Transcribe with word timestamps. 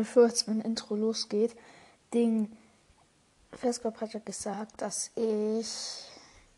bevor 0.00 0.28
jetzt 0.28 0.48
mein 0.48 0.62
Intro 0.62 0.96
losgeht, 0.96 1.54
Ding. 2.14 2.56
Festkorb 3.52 4.00
hat 4.00 4.14
ja 4.14 4.20
gesagt, 4.24 4.80
dass 4.80 5.10
ich 5.14 6.08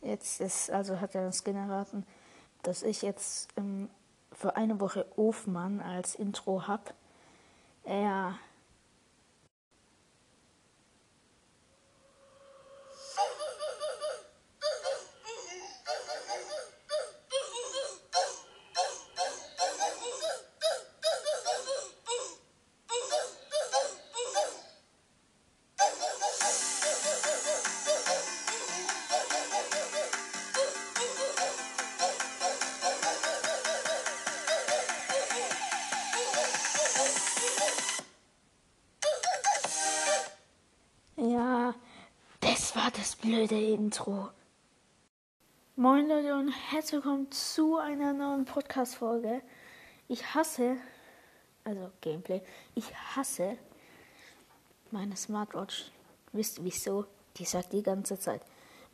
jetzt 0.01 0.41
ist, 0.41 0.71
also 0.71 1.01
hat 1.01 1.17
er 1.17 1.25
das 1.25 1.43
generaten, 1.43 2.07
dass 2.63 2.85
ich 2.85 3.03
jetzt 3.03 3.49
ähm, 3.57 3.91
für 4.31 4.55
eine 4.55 4.79
Woche 4.79 5.07
Ofmann 5.17 5.81
als 5.81 6.15
Intro 6.15 6.69
hab. 6.69 6.95
Ja, 7.85 8.39
Intro. 43.93 44.31
Moin 45.77 46.09
Leute 46.09 46.35
und 46.35 46.49
herzlich 46.49 47.05
willkommen 47.05 47.31
zu 47.31 47.77
einer 47.77 48.15
neuen 48.15 48.47
Podcast-Folge. 48.47 49.43
Ich 50.09 50.35
hasse, 50.35 50.79
also 51.63 51.91
Gameplay, 52.01 52.41
ich 52.75 52.87
hasse 53.15 53.59
meine 54.93 55.15
Smartwatch. 55.15 55.91
Wisst 56.33 56.57
ihr 56.57 56.65
wieso? 56.65 57.05
Die 57.37 57.45
sagt 57.45 57.75
die 57.75 57.83
ganze 57.83 58.19
Zeit, 58.19 58.41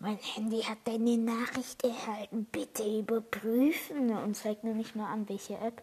mein 0.01 0.17
Handy 0.17 0.63
hat 0.63 0.79
deine 0.83 1.17
Nachricht 1.17 1.85
erhalten, 1.85 2.49
bitte 2.51 2.83
überprüfen 2.99 4.11
und 4.11 4.35
zeigt 4.35 4.65
mir 4.65 4.75
nicht 4.75 4.97
nur 4.97 5.07
an, 5.07 5.29
welche 5.29 5.59
App. 5.59 5.81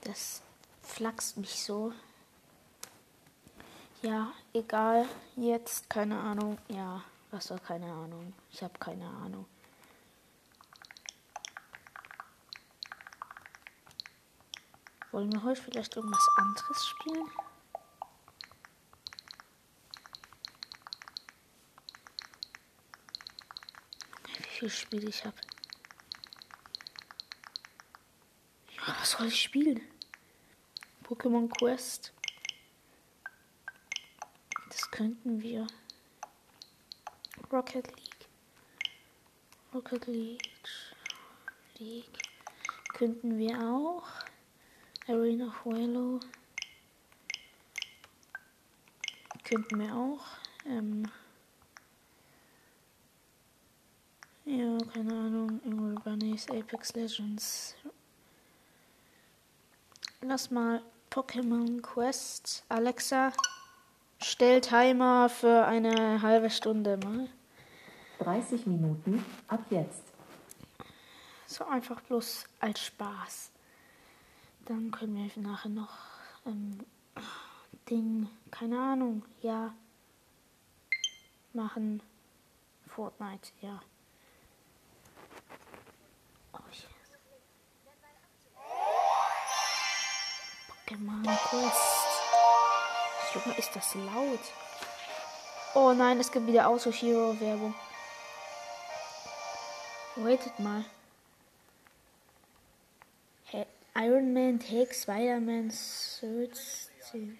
Das 0.00 0.42
flaxt 0.82 1.36
mich 1.36 1.62
so. 1.62 1.92
Ja, 4.02 4.32
egal. 4.52 5.08
Jetzt, 5.36 5.88
keine 5.88 6.18
Ahnung. 6.18 6.58
Ja, 6.68 7.02
was 7.30 7.50
war 7.50 7.58
keine 7.58 7.90
Ahnung? 7.90 8.34
Ich 8.50 8.62
habe 8.62 8.78
keine 8.78 9.06
Ahnung. 9.06 9.46
Wollen 15.12 15.32
wir 15.32 15.42
heute 15.42 15.62
vielleicht 15.62 15.96
irgendwas 15.96 16.28
anderes 16.36 16.86
spielen? 16.86 17.30
Wie 24.36 24.42
viel 24.42 24.70
Spiele 24.70 25.08
ich 25.08 25.24
habe? 25.24 25.36
Ja, 28.76 28.94
was 29.00 29.12
soll 29.12 29.26
ich 29.28 29.42
spielen? 29.42 29.80
Pokémon 31.02 31.48
Quest. 31.48 32.12
Könnten 34.96 35.42
wir. 35.42 35.66
Rocket 37.52 37.86
League. 37.86 38.28
Rocket 39.74 40.06
League. 40.06 40.50
League. 41.76 42.18
Könnten 42.94 43.36
wir 43.36 43.60
auch. 43.60 44.04
Arena 45.06 45.54
Valor. 45.64 46.20
Könnten 49.44 49.80
wir 49.80 49.94
auch. 49.94 50.24
Ähm 50.64 51.04
ja, 54.46 54.78
keine 54.94 55.12
Ahnung. 55.12 55.60
Ingrid 55.62 56.04
Bunnies, 56.04 56.48
Apex 56.48 56.94
Legends. 56.94 57.74
Lass 60.22 60.50
mal 60.50 60.82
Pokémon 61.10 61.82
Quest. 61.82 62.64
Alexa. 62.70 63.34
Stell 64.20 64.60
Timer 64.60 65.28
für 65.28 65.66
eine 65.66 66.22
halbe 66.22 66.50
Stunde 66.50 66.96
mal. 66.96 67.28
30 68.20 68.66
Minuten 68.66 69.24
ab 69.48 69.64
jetzt. 69.70 70.02
So 71.46 71.64
einfach 71.66 72.00
bloß 72.00 72.44
als 72.60 72.80
Spaß. 72.80 73.50
Dann 74.64 74.90
können 74.90 75.14
wir 75.16 75.42
nachher 75.42 75.68
noch 75.68 75.96
ähm, 76.44 76.78
Ding, 77.88 78.28
keine 78.50 78.80
Ahnung, 78.80 79.22
ja, 79.42 79.72
machen. 81.52 82.02
Fortnite, 82.88 83.50
ja. 83.60 83.80
Oh, 86.52 86.58
yes. 86.70 86.86
Pokémon 90.68 91.22
Quest. 91.24 91.95
Junge, 93.44 93.58
ist 93.58 93.76
das 93.76 93.94
laut. 93.94 94.40
Oh 95.74 95.92
nein, 95.92 96.18
es 96.20 96.32
gibt 96.32 96.46
wieder 96.46 96.68
Auto 96.68 96.90
Hero 96.90 97.38
Werbung. 97.38 97.74
Waitet 100.16 100.58
mal. 100.58 100.84
Iron 103.98 104.34
Man 104.34 104.58
takes 104.58 105.02
Spider-Man 105.02 105.72
13. 106.20 107.38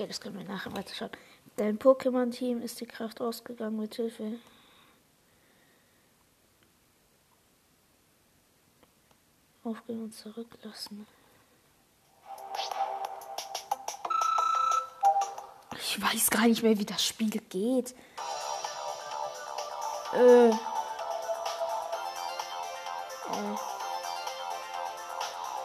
Okay, 0.00 0.08
das 0.08 0.18
können 0.22 0.38
wir 0.38 0.46
nachher 0.46 0.74
weiterschauen. 0.74 1.10
Dein 1.56 1.78
Pokémon-Team 1.78 2.62
ist 2.62 2.80
die 2.80 2.86
Kraft 2.86 3.20
ausgegangen 3.20 3.78
mit 3.78 3.96
Hilfe. 3.96 4.38
Aufgehen 9.62 10.04
und 10.04 10.14
zurücklassen. 10.14 11.06
Ich 15.76 16.00
weiß 16.00 16.30
gar 16.30 16.46
nicht 16.46 16.62
mehr, 16.62 16.78
wie 16.78 16.86
das 16.86 17.04
Spiel 17.04 17.28
geht. 17.28 17.94
Äh. 20.14 20.48
Äh. 20.48 20.54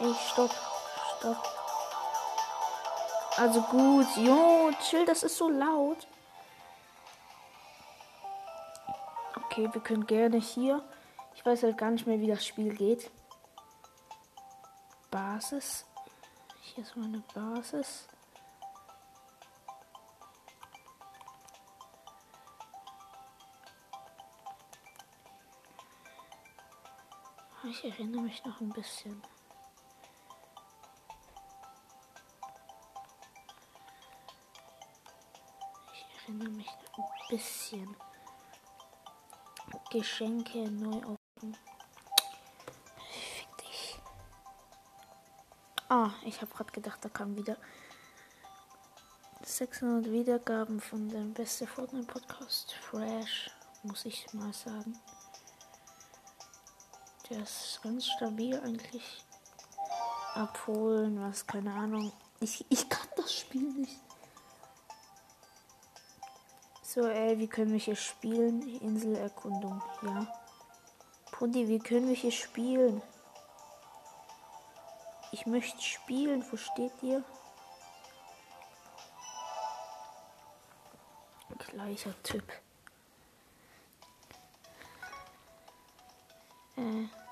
Ich 0.00 0.28
stopp. 0.30 0.54
Stopp. 1.16 1.55
Also 3.36 3.60
gut. 3.62 4.06
Jo, 4.16 4.70
chill, 4.80 5.04
das 5.04 5.22
ist 5.22 5.36
so 5.36 5.48
laut. 5.50 6.06
Okay, 9.36 9.68
wir 9.72 9.80
können 9.82 10.06
gerne 10.06 10.38
hier. 10.38 10.82
Ich 11.34 11.44
weiß 11.44 11.62
halt 11.62 11.78
gar 11.78 11.90
nicht 11.90 12.06
mehr, 12.06 12.20
wie 12.20 12.28
das 12.28 12.44
Spiel 12.46 12.74
geht. 12.74 13.10
Basis. 15.10 15.86
Hier 16.60 16.82
ist 16.82 16.96
meine 16.96 17.22
Basis. 17.34 18.08
Ich 27.64 27.84
erinnere 27.84 28.22
mich 28.22 28.44
noch 28.44 28.60
ein 28.60 28.70
bisschen. 28.70 29.22
Ein 37.02 37.28
bisschen. 37.28 37.96
Geschenke 39.90 40.70
neu 40.70 40.98
offen. 40.98 41.56
Fick 43.34 43.58
dich. 43.58 43.98
Ah, 45.88 46.10
ich 46.24 46.40
habe 46.40 46.52
gerade 46.52 46.72
gedacht, 46.72 47.04
da 47.04 47.08
kam 47.08 47.36
wieder 47.36 47.56
600 49.42 50.10
Wiedergaben 50.10 50.80
von 50.80 51.08
dem 51.08 51.32
beste 51.32 51.66
Fortnite 51.66 52.06
Podcast. 52.06 52.74
Fresh, 52.74 53.50
muss 53.82 54.04
ich 54.04 54.26
mal 54.32 54.52
sagen. 54.52 54.98
Der 57.30 57.42
ist 57.42 57.80
ganz 57.82 58.06
stabil 58.06 58.58
eigentlich. 58.60 59.24
Abholen, 60.34 61.20
was, 61.20 61.46
keine 61.46 61.72
Ahnung. 61.72 62.12
Ich, 62.40 62.64
ich 62.68 62.88
kann 62.88 63.08
das 63.16 63.32
Spiel 63.32 63.72
nicht. 63.72 64.05
So, 66.96 67.06
ey, 67.06 67.38
wie 67.38 67.46
können 67.46 67.72
wir 67.72 67.78
hier 67.78 67.94
spielen? 67.94 68.62
Inselerkundung, 68.80 69.82
ja. 70.00 70.26
Pundi, 71.30 71.68
wie 71.68 71.78
können 71.78 72.08
wir 72.08 72.14
hier 72.14 72.32
spielen? 72.32 73.02
Ich 75.30 75.44
möchte 75.44 75.82
spielen, 75.82 76.42
wo 76.50 76.56
steht 76.56 76.94
ihr? 77.02 77.22
Gleicher 81.58 82.14
Typ. 82.22 82.50
Äh. 86.78 87.25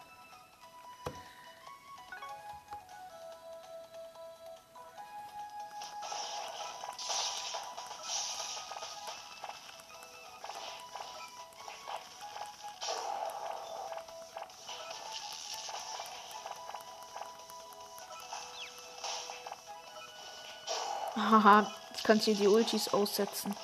Haha, 21.16 21.70
ich 21.94 22.02
kann 22.02 22.18
hier 22.18 22.34
die 22.34 22.48
Ultis 22.48 22.92
aussetzen. 22.92 23.54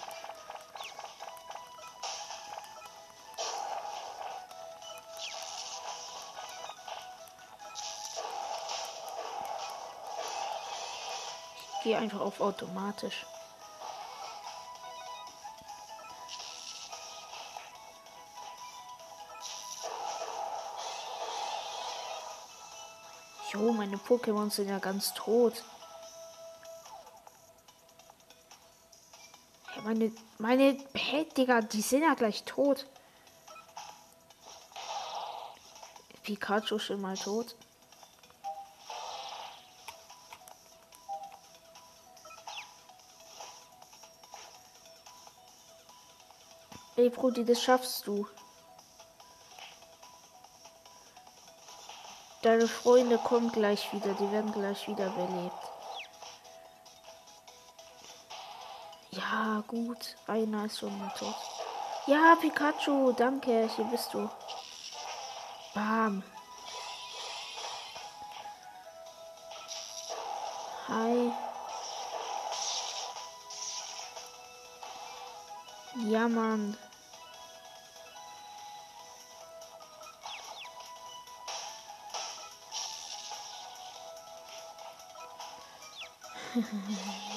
Ich 11.75 11.85
gehe 11.85 11.99
einfach 11.99 12.21
auf 12.21 12.41
automatisch. 12.41 13.27
Jo, 23.53 23.73
meine 23.73 23.97
Pokémon 23.97 24.51
sind 24.51 24.69
ja 24.69 24.79
ganz 24.79 25.13
tot. 25.15 25.65
Meine, 30.01 30.13
meine, 30.39 30.79
hey, 30.95 31.29
Digga, 31.37 31.61
die 31.61 31.83
sind 31.83 32.03
ja 32.03 32.15
gleich 32.15 32.45
tot. 32.45 32.87
Pikachu 36.23 36.79
schon 36.79 37.01
mal 37.01 37.17
tot. 37.17 37.57
Ey, 46.97 47.11
Brudi, 47.11 47.45
das 47.45 47.63
schaffst 47.63 48.07
du. 48.07 48.27
Deine 52.43 52.69
Freunde 52.69 53.19
kommen 53.19 53.53
gleich 53.53 53.93
wieder. 53.93 54.15
Die 54.15 54.31
werden 54.31 54.53
gleich 54.53 54.87
wieder 54.87 55.11
belebt. 55.11 55.80
Gut. 59.71 60.17
Einer 60.27 60.65
ist 60.65 60.81
schon 60.81 60.99
mal 60.99 61.13
tot. 61.17 61.35
Ja, 62.07 62.35
Pikachu, 62.41 63.13
danke. 63.13 63.71
Hier 63.77 63.85
bist 63.85 64.13
du. 64.13 64.29
Bam. 65.75 66.25
Hi. 70.89 71.33
Ja, 76.09 76.27
Mann. 76.29 76.77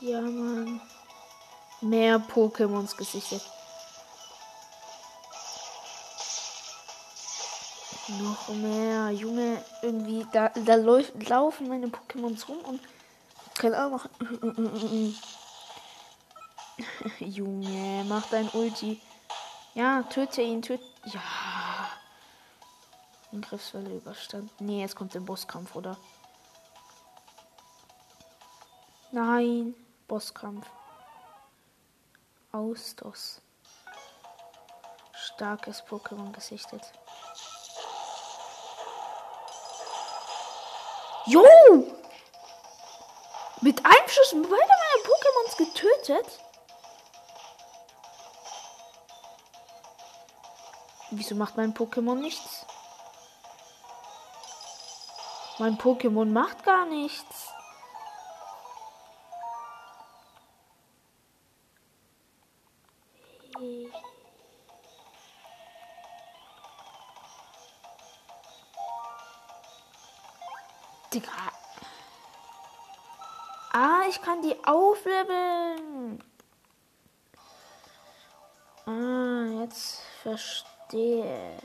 ja, 0.00 0.20
Mann. 0.20 0.80
Mehr 1.80 2.18
Pokémons 2.18 2.96
gesichert. 2.96 3.42
Noch 8.20 8.48
mehr, 8.48 9.10
Junge, 9.10 9.64
irgendwie, 9.82 10.26
da, 10.32 10.48
da 10.48 10.74
läuft, 10.74 11.28
laufen 11.28 11.68
meine 11.68 11.86
Pokémons 11.86 12.48
rum 12.48 12.58
und 12.58 12.80
keine 13.56 13.78
Ahnung. 13.78 14.00
Junge, 17.20 18.04
mach 18.08 18.26
dein 18.30 18.48
Ulti. 18.48 19.00
Ja, 19.74 20.02
töte 20.02 20.42
ihn, 20.42 20.62
töte. 20.62 20.82
Ja. 21.04 21.20
Angriffswelle 23.32 23.96
überstanden. 23.96 24.50
Nee, 24.58 24.80
jetzt 24.80 24.96
kommt 24.96 25.14
der 25.14 25.20
Bosskampf, 25.20 25.76
oder? 25.76 25.96
Nein, 29.12 29.74
Bosskampf. 30.10 30.66
Austos. 32.50 33.40
Starkes 35.14 35.84
Pokémon 35.86 36.32
gesichtet. 36.32 36.82
Jo! 41.26 41.44
Mit 43.60 43.86
einem 43.86 44.08
Schuss 44.08 44.32
beide 44.32 44.48
meine 44.48 45.02
Pokémons 45.12 45.56
getötet? 45.56 46.40
Wieso 51.12 51.36
macht 51.36 51.56
mein 51.56 51.72
Pokémon 51.72 52.16
nichts? 52.16 52.66
Mein 55.58 55.78
Pokémon 55.78 56.32
macht 56.32 56.64
gar 56.64 56.86
nichts. 56.86 57.54
Aufleveln. 74.70 76.22
Ah, 78.86 79.62
jetzt 79.62 80.00
verstehe. 80.22 81.58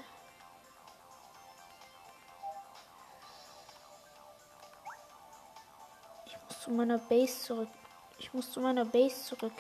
Ich 6.26 6.38
muss 6.48 6.62
zu 6.62 6.72
meiner 6.72 6.98
Base 6.98 7.42
zurück. 7.44 7.70
Ich 8.18 8.34
muss 8.34 8.52
zu 8.52 8.60
meiner 8.60 8.86
Base 8.86 9.24
zurück. 9.24 9.54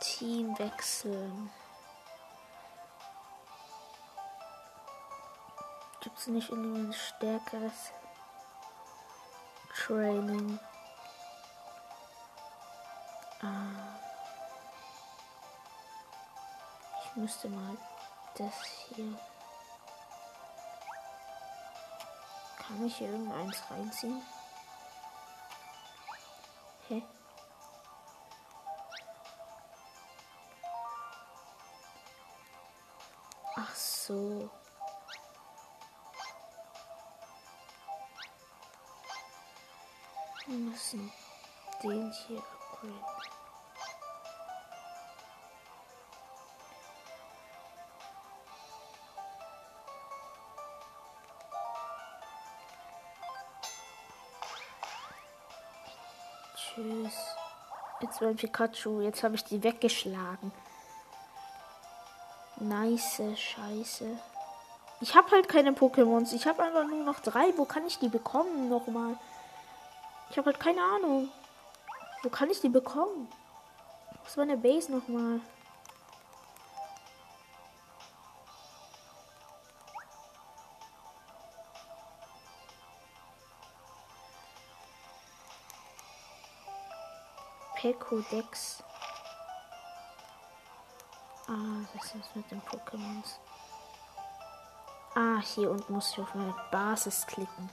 Team 0.00 0.56
wechseln. 0.58 1.50
Gibt 6.00 6.18
es 6.18 6.26
nicht 6.28 6.50
irgendwie 6.50 6.80
ein 6.80 6.92
stärkeres 6.92 7.92
Training? 9.86 10.58
Ah. 13.40 13.96
Ich 17.02 17.16
müsste 17.16 17.48
mal 17.48 17.76
das 18.36 18.54
hier. 18.62 19.18
Kann 22.58 22.86
ich 22.86 23.00
irgendeins 23.00 23.62
reinziehen? 23.70 24.22
Hä? 26.88 27.02
Ach 33.56 33.74
so. 33.74 34.50
Wir 40.50 40.58
müssen 40.58 41.12
den 41.80 42.10
hier 42.10 42.38
upgraden. 42.38 42.94
Tschüss. 56.56 57.14
Jetzt 58.00 58.20
mein 58.20 58.34
Pikachu. 58.34 59.02
Jetzt 59.02 59.22
habe 59.22 59.36
ich 59.36 59.44
die 59.44 59.62
weggeschlagen. 59.62 60.50
Nice 62.56 63.22
Scheiße. 63.36 64.18
Ich 65.00 65.14
habe 65.14 65.30
halt 65.30 65.48
keine 65.48 65.70
Pokémons. 65.70 66.32
Ich 66.32 66.48
habe 66.48 66.64
einfach 66.64 66.88
nur 66.88 67.04
noch 67.04 67.20
drei. 67.20 67.56
Wo 67.56 67.66
kann 67.66 67.86
ich 67.86 68.00
die 68.00 68.08
bekommen 68.08 68.68
nochmal? 68.68 69.16
Ich 70.30 70.38
habe 70.38 70.46
halt 70.46 70.60
keine 70.60 70.82
Ahnung. 70.82 71.28
Wo 72.22 72.28
kann 72.28 72.50
ich 72.50 72.60
die 72.60 72.68
bekommen? 72.68 73.28
Was 74.22 74.36
war 74.36 74.44
eine 74.44 74.56
Base 74.56 74.92
nochmal? 74.92 75.40
Pekodex. 87.74 88.84
Ah, 91.48 91.82
das 91.94 92.14
ist 92.14 92.36
mit 92.36 92.48
den 92.50 92.62
Pokémons. 92.62 93.38
Ah, 95.16 95.40
hier 95.40 95.70
unten 95.70 95.92
muss 95.92 96.12
ich 96.12 96.20
auf 96.20 96.32
meine 96.34 96.54
Basis 96.70 97.26
klicken. 97.26 97.70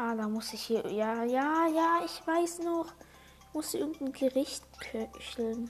Ah, 0.00 0.14
da 0.14 0.28
muss 0.28 0.52
ich 0.52 0.62
hier. 0.62 0.88
Ja, 0.92 1.24
ja, 1.24 1.66
ja, 1.66 2.00
ich 2.04 2.24
weiß 2.24 2.60
noch. 2.60 2.86
Ich 3.40 3.54
muss 3.54 3.74
irgendein 3.74 4.12
Gericht 4.12 4.62
köcheln. 4.78 5.68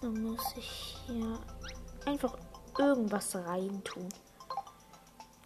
Dann 0.00 0.20
muss 0.20 0.56
ich 0.56 0.98
hier 1.06 1.38
einfach 2.06 2.36
irgendwas 2.76 3.36
reintun. 3.36 4.08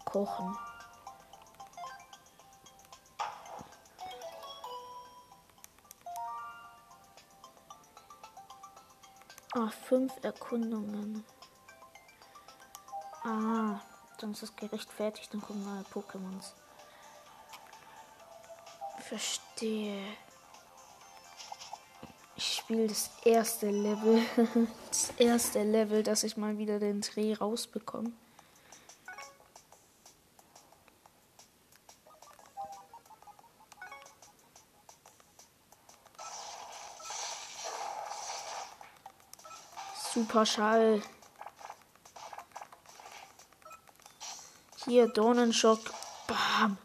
Kochen. 0.07 0.57
Ah, 9.53 9.69
fünf 9.69 10.13
Erkundungen. 10.23 11.23
Ah, 13.25 13.81
dann 14.19 14.33
ist 14.33 14.43
das 14.43 14.55
Gericht 14.55 14.93
fertig, 14.93 15.31
dann 15.31 15.41
kommen 15.41 15.65
neue 15.65 15.83
Pokémons. 15.85 16.53
Verstehe. 18.99 20.05
Ich 22.37 22.57
spiele 22.57 22.87
das 22.87 23.11
erste 23.25 23.71
Level. 23.71 24.21
das 24.89 25.11
erste 25.17 25.63
Level, 25.63 26.03
dass 26.03 26.23
ich 26.23 26.37
mal 26.37 26.59
wieder 26.59 26.79
den 26.79 27.01
Dreh 27.01 27.33
rausbekomme. 27.33 28.13
Super 40.13 40.45
Hier, 44.87 45.09
Dornenschock. 45.09 45.81
Bam. 46.27 46.77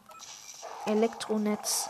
Elektronetz. 0.85 1.89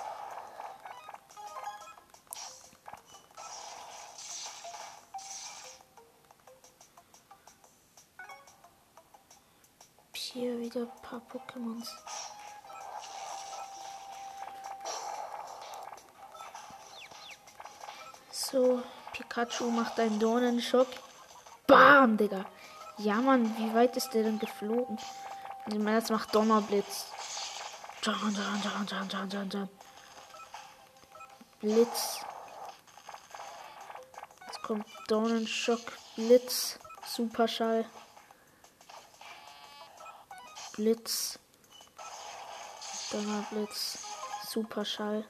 Hier 10.13 10.57
wieder 10.57 10.81
ein 10.81 11.01
paar 11.03 11.21
Pokémons. 11.31 11.87
So, 18.31 18.81
Pikachu 19.13 19.69
macht 19.69 19.99
einen 19.99 20.19
Dornenschock. 20.19 20.87
Bam, 21.67 22.17
Digga. 22.17 22.45
Ja, 22.97 23.15
Mann, 23.15 23.55
wie 23.57 23.75
weit 23.75 23.95
ist 23.95 24.09
der 24.15 24.23
denn 24.23 24.39
geflogen? 24.39 24.97
Jetzt 25.71 26.09
macht 26.09 26.33
Donnerblitz. 26.33 27.05
Dun. 28.01 29.69
Blitz. 31.59 32.19
Jetzt 34.47 34.61
kommt 34.63 34.85
Dornenschock. 35.07 35.81
Blitz. 36.15 36.79
Superschall. 37.05 37.85
Blitz. 40.73 41.37
Donnerblitz. 43.11 43.99
Superschall. 44.47 45.23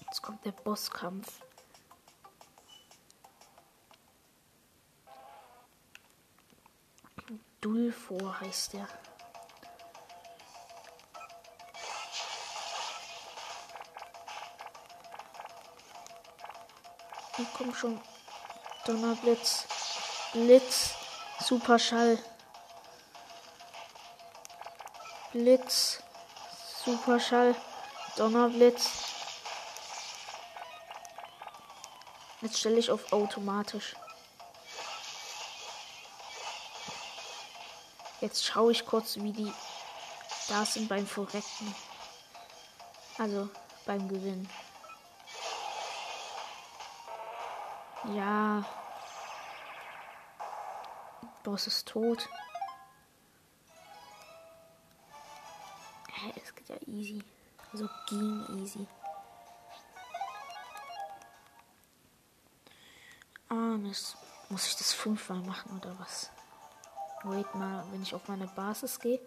Jetzt 0.00 0.20
kommt 0.20 0.44
der 0.44 0.52
Bosskampf. 0.52 1.45
Dulfor 7.66 8.38
heißt 8.38 8.74
der. 8.74 8.86
Und 17.36 17.48
komm 17.58 17.74
schon. 17.74 18.00
Donnerblitz. 18.84 19.66
Blitz. 20.32 20.94
Superschall. 21.40 22.20
Blitz. 25.32 26.04
Superschall. 26.84 27.56
Donnerblitz. 28.16 28.90
Jetzt 32.42 32.60
stelle 32.60 32.78
ich 32.78 32.92
auf 32.92 33.12
automatisch. 33.12 33.96
Jetzt 38.26 38.44
schaue 38.44 38.72
ich 38.72 38.84
kurz, 38.84 39.18
wie 39.18 39.30
die 39.30 39.52
da 40.48 40.64
sind 40.64 40.88
beim 40.88 41.06
Verrecken. 41.06 41.72
Also 43.18 43.48
beim 43.84 44.08
Gewinn. 44.08 44.48
Ja. 48.12 48.64
Boss 51.44 51.68
ist 51.68 51.86
tot. 51.86 52.28
Hä, 56.12 56.32
es 56.42 56.52
geht 56.52 56.68
ja 56.68 56.76
easy. 56.88 57.22
Also 57.72 57.88
ging 58.08 58.44
easy. 58.60 58.88
Ah. 63.48 63.76
Muss 64.48 64.66
ich 64.66 64.76
das 64.76 64.92
fünfmal 64.92 65.42
machen 65.42 65.78
oder 65.78 65.96
was? 66.00 66.32
Wait 67.24 67.54
mal, 67.54 67.84
wenn 67.90 68.02
ich 68.02 68.14
auf 68.14 68.28
meine 68.28 68.46
Basis 68.46 68.98
gehe. 69.00 69.20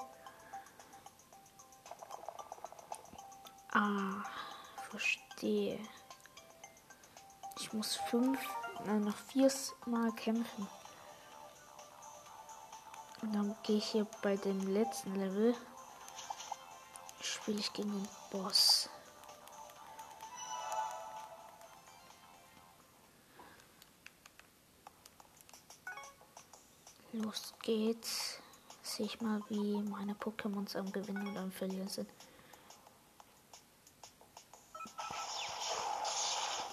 Ah, 3.72 4.24
verstehe. 4.90 5.80
Ich 7.60 7.74
muss 7.74 7.98
fünf, 7.98 8.40
nein, 8.86 9.02
noch 9.02 9.16
vier 9.16 9.52
Mal 9.86 10.12
kämpfen. 10.14 10.68
Und 13.22 13.34
dann 13.34 13.56
gehe 13.64 13.78
ich 13.78 13.86
hier 13.86 14.08
bei 14.22 14.38
dem 14.38 14.74
letzten 14.74 15.16
Level. 15.16 15.56
Spiele 17.22 17.60
ich 17.60 17.74
gegen 17.74 17.92
den 17.92 18.08
Boss. 18.32 18.90
Los 27.22 27.54
geht's. 27.62 28.40
Sehe 28.82 29.06
ich 29.06 29.20
mal, 29.20 29.42
wie 29.50 29.82
meine 29.84 30.14
Pokémons 30.14 30.78
am 30.78 30.90
Gewinnen 30.90 31.28
und 31.28 31.38
am 31.38 31.52
Verlieren 31.52 31.90
sind. 31.90 32.10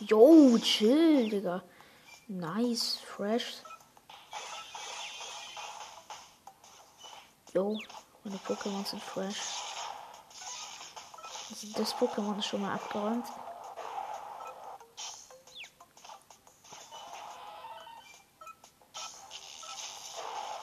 Yo, 0.00 0.56
chill, 0.58 1.28
Digga. 1.28 1.64
Nice, 2.28 2.98
fresh. 2.98 3.62
Yo, 7.52 7.76
meine 8.22 8.36
Pokémon 8.38 8.84
sind 8.84 9.02
fresh. 9.02 9.40
Das 11.74 11.92
Pokémon 11.96 12.38
ist 12.38 12.46
schon 12.46 12.62
mal 12.62 12.74
abgeräumt. 12.74 13.26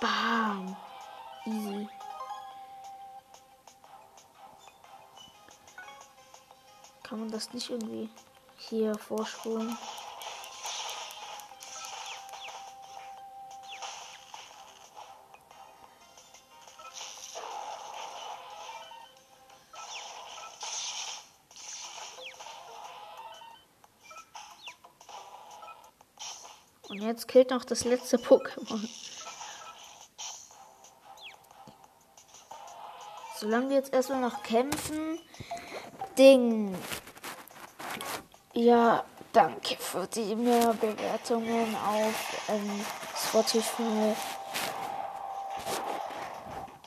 Bam. 0.03 0.75
Easy. 1.45 1.87
Kann 7.03 7.19
man 7.21 7.31
das 7.31 7.53
nicht 7.53 7.69
irgendwie 7.69 8.09
hier 8.57 8.95
vorspulen? 8.95 9.77
Und 26.89 27.01
jetzt 27.01 27.29
killt 27.29 27.51
noch 27.51 27.63
das 27.63 27.85
letzte 27.85 28.17
Pokémon. 28.17 29.12
Solange 33.43 33.71
wir 33.71 33.75
jetzt 33.75 33.93
erstmal 33.93 34.21
noch 34.21 34.41
kämpfen. 34.41 35.19
Ding. 36.17 36.73
Ja, 38.53 39.03
danke 39.33 39.75
für 39.77 40.07
die 40.07 40.33
mehr 40.33 40.73
Bewertungen 40.73 41.75
auf 41.75 42.47
ähm, 42.47 42.85
Spotify. 43.13 44.15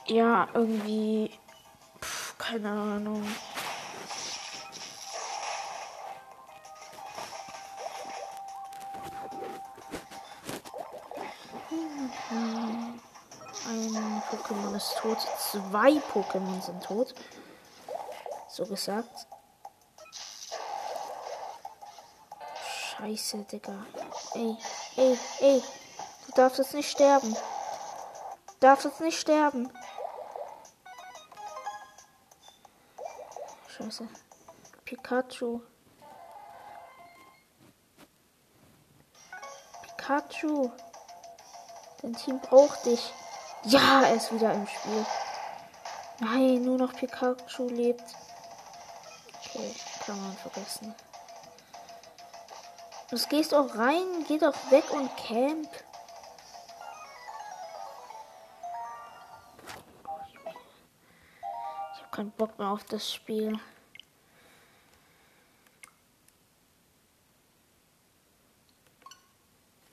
Ja, 0.07 0.47
irgendwie. 0.51 1.29
Pff, 2.01 2.35
keine 2.39 2.71
Ahnung. 2.71 3.23
Tot. 15.07 15.27
Zwei 15.39 16.01
Pokémon 16.11 16.61
sind 16.61 16.83
tot. 16.83 17.13
So 18.49 18.65
gesagt. 18.65 19.27
Scheiße, 22.97 23.43
Digga. 23.43 23.85
Ey, 24.33 24.57
ey, 24.95 25.19
ey. 25.39 25.63
Du 26.25 26.31
darfst 26.33 26.59
jetzt 26.59 26.73
nicht 26.73 26.89
sterben. 26.89 27.33
Du 27.33 28.53
darfst 28.59 28.85
jetzt 28.85 29.01
nicht 29.01 29.19
sterben. 29.19 29.71
Scheiße. 33.67 34.07
Pikachu. 34.83 35.61
Pikachu. 39.83 40.71
Dein 42.01 42.13
Team 42.13 42.39
braucht 42.39 42.85
dich. 42.85 43.13
Ja, 43.69 44.03
er 44.03 44.15
ist 44.15 44.31
wieder 44.31 44.53
im 44.53 44.65
Spiel. 44.65 45.05
Nein, 46.21 46.61
nur 46.61 46.77
noch 46.77 46.93
Pikachu 46.93 47.67
lebt. 47.67 48.15
Okay, 49.43 49.75
kann 50.05 50.21
man 50.21 50.37
vergessen. 50.37 50.95
Du 53.09 53.17
gehst 53.27 53.53
auch 53.53 53.75
rein, 53.75 54.23
geh 54.25 54.37
doch 54.37 54.55
weg 54.71 54.85
und 54.91 55.09
camp. 55.17 55.69
Ich 61.93 62.01
habe 62.03 62.11
keinen 62.11 62.31
Bock 62.31 62.57
mehr 62.57 62.69
auf 62.69 62.85
das 62.85 63.13
Spiel. 63.13 63.59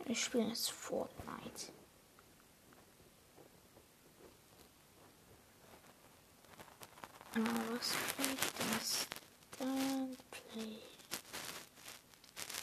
Ich 0.06 0.22
spiele 0.22 0.44
jetzt 0.44 0.70
Fortnite. 0.70 1.72
Ah, 7.36 7.40
was 7.76 7.94
ich 8.18 8.78
das? 8.78 9.06
Dann 9.58 10.16
play. 10.30 10.78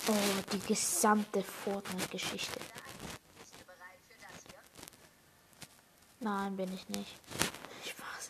Oh, 0.07 0.41
die 0.53 0.59
gesamte 0.59 1.43
Fortnite-Geschichte. 1.43 2.59
Nein, 6.21 6.55
bin 6.55 6.73
ich 6.73 6.87
nicht. 6.87 7.15
Spaß. 7.85 8.29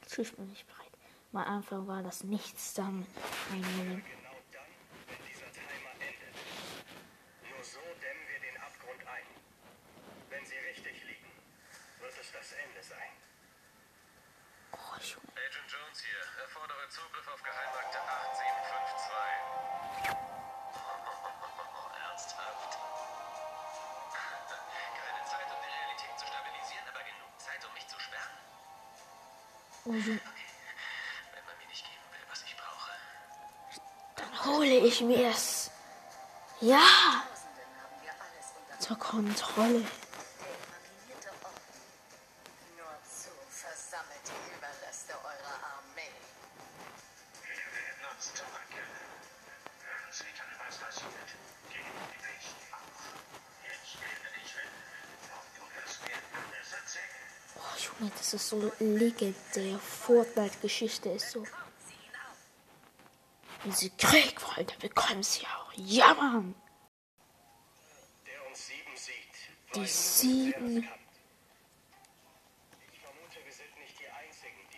Natürlich 0.00 0.32
bin 0.34 0.50
ich 0.52 0.64
bereit. 0.64 0.92
Am 1.32 1.40
Anfang 1.40 1.86
war 1.86 2.02
das 2.02 2.24
nichts, 2.24 2.74
dann 2.74 3.06
einnehmen. 3.52 3.85
Ich 32.46 32.56
brauche. 32.56 32.90
Dann 34.16 34.44
hole 34.44 34.78
ich. 34.78 35.00
Ja, 36.60 36.78
wir 38.02 38.12
alles 38.12 38.52
unter 38.60 38.78
zur 38.80 38.98
Kontrolle. 38.98 39.84
So 58.56 58.72
legendär. 58.78 59.78
Fortnite-Geschichte 59.78 61.10
ist 61.10 61.32
so. 61.32 61.44
Wenn 63.62 63.72
sie 63.72 63.90
Krieg 63.90 64.34
wollen, 64.46 64.66
dann 64.66 64.78
bekommen 64.78 65.22
sie 65.22 65.46
auch. 65.46 65.70
Ja, 65.74 66.14
Mann. 66.14 66.54
Die 69.74 69.86
sieben. 69.86 70.88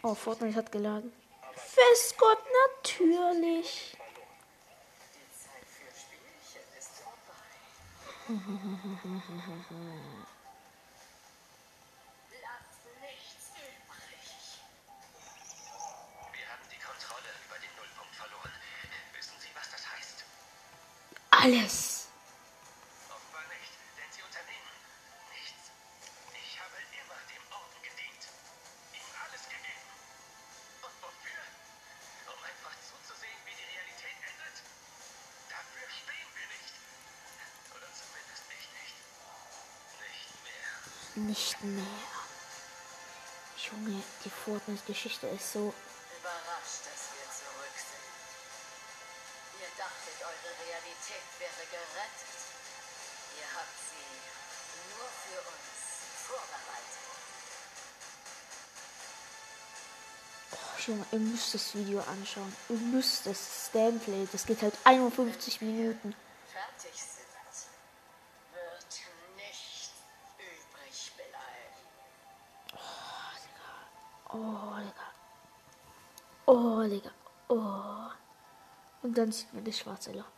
Oh, 0.03 0.14
Fortnite 0.14 0.57
hat 0.57 0.73
geladen. 0.73 1.12
Festgott, 1.55 2.43
natürlich. 2.75 3.97
nicht. 21.51 21.99
Nicht 41.17 41.25
mehr. 41.25 41.27
Nicht 41.27 41.65
mehr. 41.65 41.85
Junge, 43.71 44.03
die 44.25 44.31
Fortnite-Geschichte 44.31 45.27
ist 45.29 45.53
so. 45.53 45.75
Realität 51.09 51.40
wäre 51.40 51.66
gerettet. 51.71 52.37
Ihr 53.38 53.49
habt 53.57 53.79
sie 53.88 54.12
nur 54.92 55.09
für 55.09 55.40
uns 55.49 55.77
vorbereitet. 56.27 57.07
Oh, 60.53 60.77
Junge, 60.87 61.07
ihr 61.12 61.18
müsst 61.18 61.55
das 61.55 61.75
Video 61.75 62.01
anschauen. 62.01 62.55
Ihr 62.68 62.77
müsst 62.77 63.27
das 63.27 63.71
Gameplay. 63.73 64.29
Das 64.31 64.44
geht 64.44 64.61
halt 64.62 64.75
51 64.85 65.61
Minuten. 65.62 66.14
Fertig 66.47 67.03
sind, 67.03 67.27
wird 68.53 69.01
nichts 69.37 69.90
übrig 70.37 71.12
bleiben. 71.16 71.79
Oh, 74.29 74.77
Digga. 74.77 75.12
Oh, 76.47 76.83
Digga. 76.88 77.11
Oh. 77.49 78.11
Und 79.03 79.16
dann 79.16 79.33
sieht 79.33 79.53
man 79.55 79.64
das 79.64 79.79
schwarze 79.79 80.12
Loch. 80.12 80.38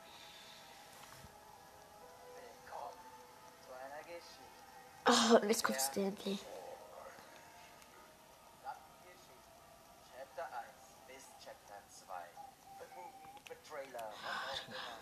Immer. 14.67 14.99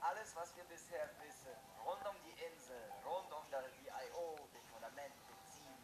Alles, 0.00 0.36
was 0.36 0.54
wir 0.56 0.64
bisher 0.64 1.08
wissen, 1.20 1.50
rund 1.84 2.06
um 2.06 2.16
die 2.22 2.36
Insel, 2.44 2.78
rund 3.04 3.32
um 3.32 3.42
das 3.50 3.64
VIO, 3.80 4.36
das 4.52 4.64
Fundament, 4.70 5.14
das 5.26 5.40
Team, 5.56 5.74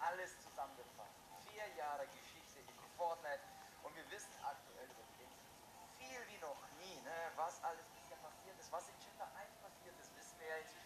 alles 0.00 0.40
zusammengefasst. 0.40 1.20
Vier 1.50 1.66
Jahre 1.76 2.06
Geschichte 2.06 2.60
in 2.60 2.68
Fortnite 2.96 3.42
und 3.82 3.94
wir 3.96 4.08
wissen 4.10 4.32
aktuell 4.42 4.88
über 4.88 5.02
die 5.02 5.24
Insel 5.24 5.44
so 5.44 5.84
viel 5.98 6.20
wie 6.28 6.38
noch 6.38 6.62
nie, 6.78 7.00
ne? 7.02 7.32
Was 7.36 7.62
alles 7.64 7.84
bisher 7.92 8.16
passiert 8.18 8.58
ist, 8.58 8.70
was 8.72 8.88
in 8.88 8.94
Chapter 9.00 9.28
1 9.36 9.52
passiert 9.60 9.98
ist, 10.00 10.16
wissen 10.16 10.38
wir 10.38 10.48
ja 10.48 10.56
inzwischen 10.56 10.83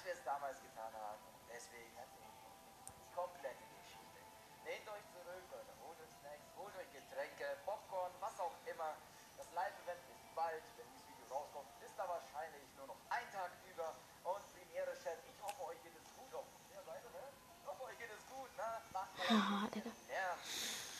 als 0.00 0.06
wir 0.06 0.16
es 0.16 0.24
damals 0.24 0.56
getan 0.64 0.92
haben. 0.96 1.20
Deswegen 1.52 1.92
ich 1.92 1.98
euch 2.00 2.16
jetzt 2.24 2.96
die 2.96 3.12
komplette 3.12 3.64
Geschichte. 3.76 4.16
Lehnt 4.64 4.88
euch 4.88 5.04
zurück, 5.12 5.44
Leute, 5.52 5.72
holt 5.84 6.00
euch 6.00 6.08
Snacks, 6.24 6.48
holt 6.56 6.72
euch 6.80 6.88
Getränke, 6.88 7.44
Popcorn, 7.68 8.08
was 8.16 8.32
auch 8.40 8.56
immer. 8.64 8.96
Das 9.36 9.44
Live-Event 9.52 10.00
ist 10.08 10.24
bald, 10.32 10.64
wenn 10.80 10.88
dieses 10.88 11.04
Video 11.04 11.28
rauskommt, 11.28 11.68
ist 11.84 11.92
da 12.00 12.08
wahrscheinlich 12.08 12.64
nur 12.80 12.88
noch 12.88 12.96
ein 13.12 13.28
Tag 13.28 13.52
über. 13.68 13.92
Und 14.24 14.40
Premiere 14.56 14.96
Chef, 14.96 15.20
ich 15.28 15.36
hoffe, 15.44 15.68
euch 15.68 15.82
geht 15.84 15.92
es 15.92 16.08
gut 16.16 16.32
auf 16.32 16.48
der 16.72 16.80
Seite, 16.80 17.04
ne? 17.12 17.24
Ich 17.60 17.66
hoffe, 17.68 17.84
euch 17.84 17.98
geht 18.00 18.08
es 18.08 18.24
gut, 18.24 18.48
ne? 18.56 18.68
Macht 18.96 19.12
mal 19.20 19.28
Ja, 19.28 19.68
Digga. 19.68 19.92
ja, 20.08 20.32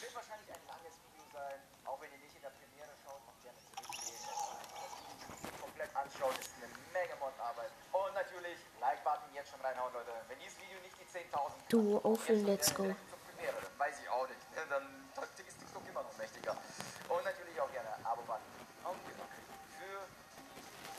wird 0.04 0.12
wahrscheinlich 0.12 0.52
ein 0.52 0.64
langes 0.68 1.00
Video 1.08 1.24
sein, 1.32 1.56
auch 1.88 1.96
wenn 2.04 2.12
ihr 2.12 2.20
nicht 2.20 2.36
in 2.36 2.44
der 2.44 2.52
Premiere 2.52 2.92
schaut, 3.00 3.24
auch 3.24 3.40
gerne 3.40 3.56
zurücklehnen. 3.64 4.28
Das 5.80 5.96
Komplett 6.10 6.22
anschauen, 6.22 6.34
ist 6.40 6.50
eine 6.58 6.68
Menge 6.92 7.14
Mod-Arbeit. 7.20 7.70
Und 7.92 8.14
natürlich, 8.14 8.58
Like-Button 8.80 9.34
jetzt 9.34 9.50
schon 9.50 9.60
reinhauen, 9.60 9.92
Leute. 9.92 10.10
Wenn 10.28 10.38
dieses 10.38 10.58
Video 10.58 10.78
nicht 10.80 10.96
die 10.98 11.06
10.000 11.06 11.54
Du, 11.68 12.00
jetzt 12.02 12.46
let's 12.46 12.74
go. 12.74 12.82
Premiere, 12.82 13.54
dann 13.62 13.78
weiß 13.78 13.94
ich 14.02 14.08
auch 14.08 14.26
nicht. 14.26 14.40
Ne? 14.54 14.62
Dann 14.68 14.84
ist 15.46 15.58
TikTok 15.58 15.82
immer 15.88 16.02
noch 16.02 16.16
mächtiger. 16.18 16.56
Und 17.08 17.24
natürlich 17.24 17.60
auch 17.60 17.70
gerne 17.72 17.90
Abo-Button. 18.04 18.50
Und 18.84 18.98
genau, 19.06 19.26
für 19.78 19.98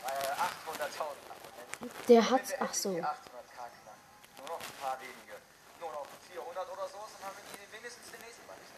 äh, 0.08 0.80
800.000 0.80 1.20
Abonnenten. 1.28 1.90
Der 2.08 2.22
wir 2.48 2.62
ach 2.62 2.74
so. 2.74 2.96
endlich 2.96 3.04
die 3.04 3.30
800k 3.32 3.58
knacken, 3.58 4.02
nur 4.38 4.48
noch 4.48 4.60
ein 4.60 4.76
paar 4.80 4.96
wenige, 5.00 5.36
nur 5.80 5.92
noch 5.92 6.06
400 6.30 6.70
oder 6.70 6.86
so, 6.88 6.98
dann 6.98 7.28
haben 7.28 7.36
wir 7.36 7.44
die 7.58 7.72
wenigstens 7.72 8.10
den 8.10 8.20
nächsten 8.22 8.46
Mal 8.46 8.56
nicht. 8.56 8.72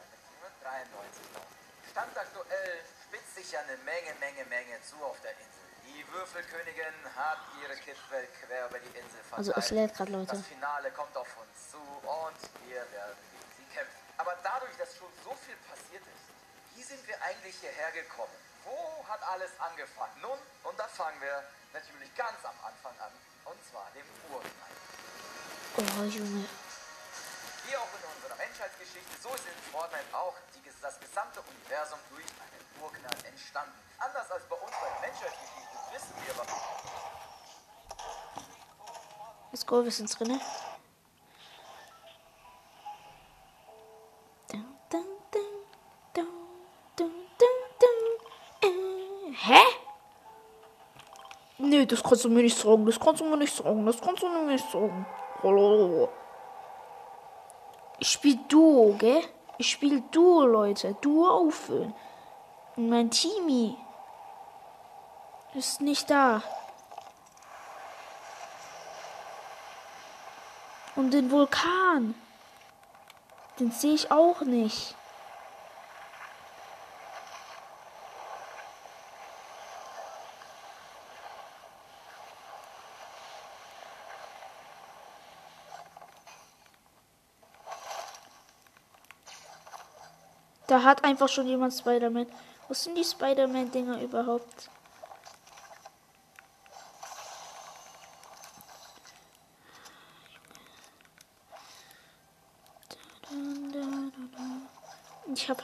93 0.62 1.32
noch. 1.36 1.46
Stand 1.90 2.16
aktuell 2.16 2.80
spitzt 3.04 3.34
sich 3.36 3.52
ja 3.52 3.60
eine 3.60 3.76
Menge, 3.84 4.14
Menge, 4.18 4.44
Menge 4.48 4.80
zu 4.82 4.96
auf 5.04 5.20
der 5.20 5.32
Insel. 5.32 5.63
Die 5.86 6.04
Würfelkönigin 6.12 6.94
hat 7.14 7.38
ihre 7.62 7.76
Kidwelt 7.76 8.30
quer 8.40 8.68
über 8.68 8.78
die 8.78 8.98
Insel 8.98 9.20
verteilt. 9.28 9.38
Also 9.38 9.52
es 9.52 9.70
lädt 9.70 9.94
grad, 9.94 10.08
Leute. 10.08 10.36
Das 10.36 10.46
Finale 10.46 10.90
kommt 10.92 11.16
auf 11.16 11.28
uns 11.36 11.70
zu 11.70 11.78
und 11.78 12.40
wir 12.68 12.80
werden 12.92 13.16
gegen 13.32 13.50
sie 13.56 13.74
kämpfen. 13.74 14.00
Aber 14.16 14.36
dadurch, 14.42 14.76
dass 14.76 14.96
schon 14.96 15.12
so 15.22 15.34
viel 15.44 15.56
passiert 15.68 16.02
ist, 16.02 16.24
wie 16.74 16.82
sind 16.82 17.06
wir 17.06 17.20
eigentlich 17.22 17.54
hierher 17.60 17.90
gekommen? 17.92 18.32
Wo 18.64 19.04
hat 19.08 19.22
alles 19.28 19.50
angefangen? 19.60 20.20
Nun, 20.22 20.38
und 20.64 20.78
da 20.78 20.88
fangen 20.88 21.20
wir 21.20 21.44
natürlich 21.72 22.14
ganz 22.14 22.38
am 22.44 22.56
Anfang 22.64 22.94
an. 22.98 23.12
Und 23.44 23.58
zwar 23.68 23.90
dem 23.92 24.06
Urknall. 24.32 24.74
Oh, 25.76 26.04
Junge. 26.08 26.48
Wie 27.66 27.76
auch 27.76 27.92
in 27.92 28.04
unserer 28.08 28.36
Menschheitsgeschichte, 28.36 29.12
so 29.22 29.34
ist 29.34 29.44
in 29.44 29.72
Fortnite 29.72 30.08
auch 30.12 30.34
die, 30.54 30.62
das 30.80 31.00
gesamte 31.00 31.40
Universum 31.40 31.98
durch 32.10 32.24
einen 32.24 32.64
Urknall 32.80 33.18
entstanden. 33.24 33.74
Anders 33.98 34.30
als 34.30 34.44
bei 34.44 34.56
uns 34.56 34.72
bei 34.72 34.88
der 34.88 35.00
Menschheitsgeschichte 35.00 35.63
Let's 39.52 39.64
go, 39.64 39.84
wir 39.84 39.90
sind 39.92 40.18
drinne. 40.18 40.40
Äh, 48.60 49.32
Hä? 49.32 49.60
Nee, 51.58 51.86
das 51.86 52.02
kannst 52.02 52.24
du 52.24 52.28
mir 52.28 52.42
nicht 52.42 52.58
sagen. 52.58 52.84
Das 52.84 52.98
kannst 52.98 53.20
du 53.20 53.24
mir 53.26 53.36
nicht 53.36 53.54
sagen. 53.54 53.86
Das 53.86 54.00
kannst 54.00 54.22
du 54.22 54.28
mir 54.28 54.42
nicht 54.42 54.70
sagen. 54.72 55.06
Ich 58.00 58.08
spiel 58.08 58.38
Duo, 58.48 58.96
gell? 58.98 59.22
Ich 59.58 59.70
spiel 59.70 60.02
Duo, 60.10 60.44
Leute. 60.46 60.96
Duo 61.00 61.28
auffüllen. 61.28 61.94
Und 62.76 62.88
mein 62.88 63.08
Teamie 63.10 63.76
ist 65.54 65.80
nicht 65.80 66.10
da. 66.10 66.42
Und 70.96 71.12
den 71.12 71.30
Vulkan. 71.30 72.14
Den 73.58 73.70
sehe 73.70 73.94
ich 73.94 74.10
auch 74.10 74.40
nicht. 74.42 74.96
Da 90.66 90.82
hat 90.82 91.04
einfach 91.04 91.28
schon 91.28 91.46
jemand 91.46 91.72
Spider-Man. 91.72 92.26
Was 92.68 92.82
sind 92.84 92.96
die 92.96 93.04
Spider-Man-Dinger 93.04 94.00
überhaupt? 94.00 94.70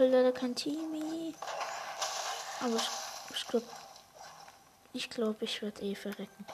Halt 0.01 0.13
leider 0.13 0.33
kein 0.33 0.55
Teamie. 0.55 1.35
Aber 2.61 2.77
ich, 2.77 2.89
ich 3.35 3.47
glaube, 3.47 3.67
ich 4.95 5.11
glaube, 5.11 5.45
ich 5.45 5.61
werde 5.61 5.83
eh 5.83 5.95
verrecken. 5.95 6.47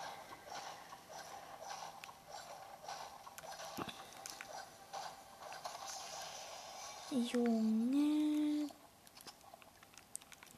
Junge. 7.12 8.68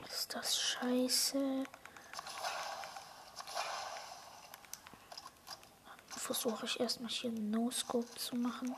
Ist 0.09 0.35
das 0.35 0.59
scheiße? 0.59 1.65
Versuche 6.17 6.65
ich 6.65 6.81
erstmal 6.81 7.11
hier 7.11 7.29
einen 7.29 7.51
No-Scope 7.51 8.15
zu 8.15 8.35
machen. 8.37 8.75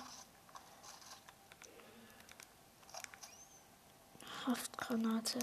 Haftgranate. 4.46 5.38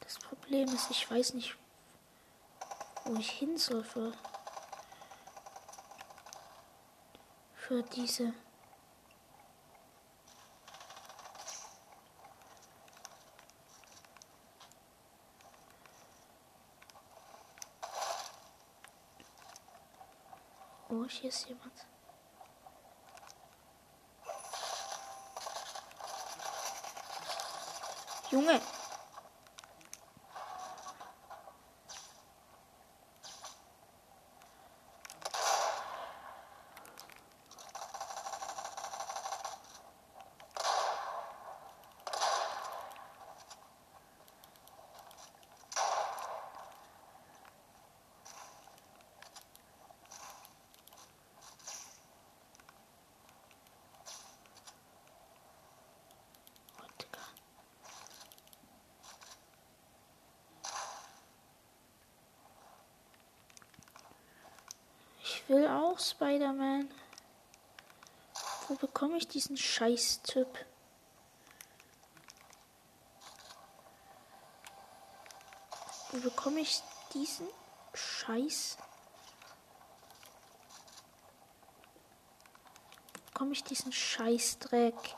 Das 0.00 0.18
Problem 0.18 0.68
ist, 0.68 0.90
ich 0.90 1.10
weiß 1.10 1.34
nicht, 1.34 1.56
wo 3.04 3.14
ich 3.16 3.30
hin 3.30 3.56
soll 3.56 3.84
für, 3.84 4.12
für 7.54 7.82
diese. 7.82 8.32
Oh, 20.90 21.06
hier 21.20 21.30
ist 21.30 21.48
jemand. 21.48 21.72
Junge. 28.30 28.60
Oh, 56.80 56.86
Digga. 57.00 57.18
Ich 65.22 65.48
will 65.48 65.66
auch 65.66 65.98
Spider-Man. 66.18 66.90
Wo 68.66 68.74
bekomme 68.74 69.18
ich 69.18 69.28
diesen 69.28 69.56
Scheiß-Typ? 69.56 70.48
Wo 76.10 76.18
bekomme 76.18 76.58
ich 76.58 76.82
diesen 77.14 77.46
Scheiß? 77.94 78.78
Wo 83.14 83.20
bekomme 83.30 83.52
ich 83.52 83.62
diesen 83.62 83.92
Scheißdreck? 83.92 85.14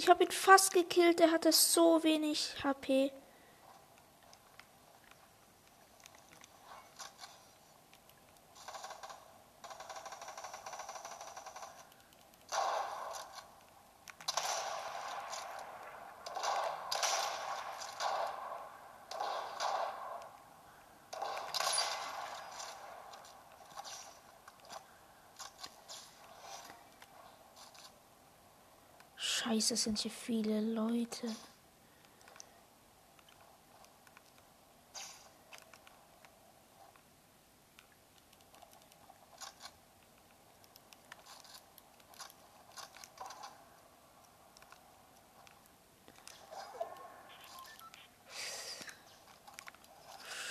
Ich 0.00 0.08
habe 0.08 0.24
ihn 0.24 0.30
fast 0.30 0.59
gekillt. 0.72 1.20
Er 1.20 1.30
hatte 1.30 1.52
so 1.52 2.02
wenig 2.02 2.54
HP. 2.62 3.12
Scheiße, 29.60 29.76
sind 29.76 29.98
hier 29.98 30.10
viele 30.10 30.58
Leute. 30.62 31.26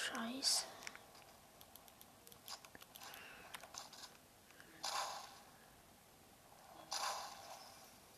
Scheiße. 0.05 0.65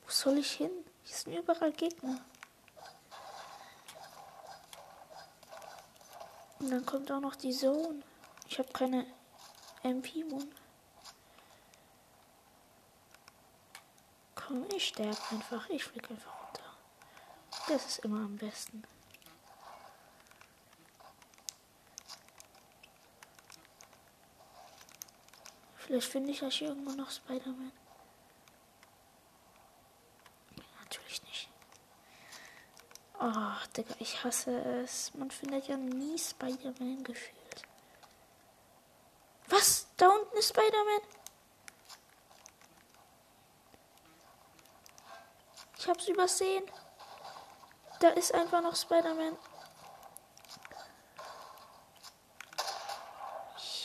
Wo 0.04 0.10
soll 0.10 0.38
ich 0.40 0.52
hin? 0.52 0.70
Hier 1.04 1.16
sind 1.16 1.34
überall 1.62 1.74
Gegner. 1.74 2.20
Und 6.60 6.72
dann 6.72 6.86
kommt 6.86 7.12
auch 7.12 7.20
noch 7.20 7.36
die 7.36 7.52
Zone. 7.52 8.02
Ich 8.48 8.60
habe 8.60 8.72
keine 8.74 9.06
MP-Mun. 9.84 10.54
Komm, 14.36 14.66
ich 14.76 14.88
sterbe 14.88 15.18
einfach. 15.32 15.70
Ich 15.70 15.84
fliege 15.84 16.10
einfach 16.10 16.34
runter. 16.44 16.78
Das 17.68 17.86
ist 17.86 18.00
immer 18.00 18.26
am 18.26 18.36
besten. 18.36 18.84
Vielleicht 25.78 26.12
finde 26.12 26.32
ich 26.32 26.40
hier 26.40 26.70
irgendwo 26.70 26.92
noch 26.92 27.10
Spider-Man. 27.10 27.72
Natürlich 30.82 31.24
nicht. 31.24 31.50
Oh, 33.24 33.54
Digga, 33.78 33.94
ich 34.00 34.24
hasse 34.24 34.52
es. 34.82 35.14
Man 35.14 35.30
findet 35.30 35.68
ja 35.68 35.78
nie 35.78 36.18
Spider-Man 36.18 37.04
gefühlt. 37.04 37.62
Was? 39.48 39.86
Da 39.96 40.10
unten 40.10 40.38
ist 40.38 40.50
Spider-Man? 40.50 41.02
Ich 45.78 45.88
hab's 45.88 46.08
übersehen. 46.08 46.64
Da 48.00 48.10
ist 48.10 48.34
einfach 48.34 48.62
noch 48.62 48.76
Spider-Man. 48.76 49.38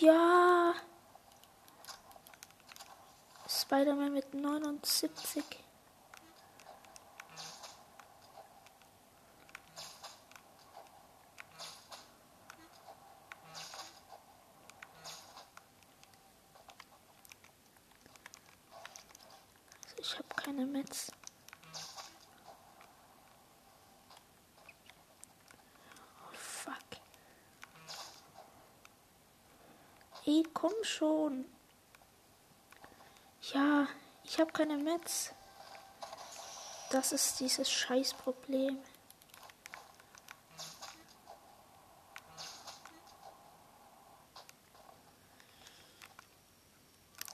Ja. 0.01 0.75
Spider-Man 3.47 4.15
mit 4.15 4.33
79. 4.33 5.45
Ich 19.99 20.15
habe 20.17 20.29
keine 20.37 20.67
Metz. 20.67 21.11
Oh, 26.23 26.33
fuck. 26.33 26.75
Ey, 30.25 30.46
komm 30.57 30.73
schon. 30.83 31.45
Ja, 33.53 33.87
ich 34.25 34.41
habe 34.41 34.51
keine 34.53 34.79
Metz. 34.79 35.33
Das 36.91 37.13
ist 37.13 37.41
dieses 37.41 37.71
Scheißproblem. 37.71 38.79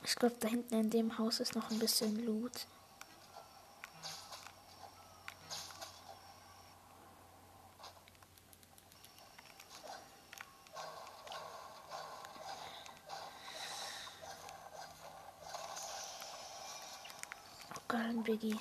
Ich 0.05 0.17
glaube, 0.17 0.35
da 0.41 0.49
hinten 0.49 0.75
in 0.75 0.91
dem 0.91 1.17
Haus 1.19 1.39
ist 1.39 1.55
noch 1.55 1.71
ein 1.71 1.79
bisschen 1.79 2.25
Loot. 2.27 2.67
Oh, 17.75 17.81
geil, 17.89 18.01
ein 18.01 18.22
Biggie. 18.37 18.59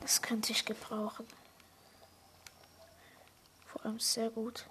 Das 0.00 0.22
könnte 0.22 0.52
ich 0.52 0.64
gebrauchen. 0.64 1.26
Vor 3.66 3.84
allem 3.84 4.00
sehr 4.00 4.30
gut. 4.30 4.66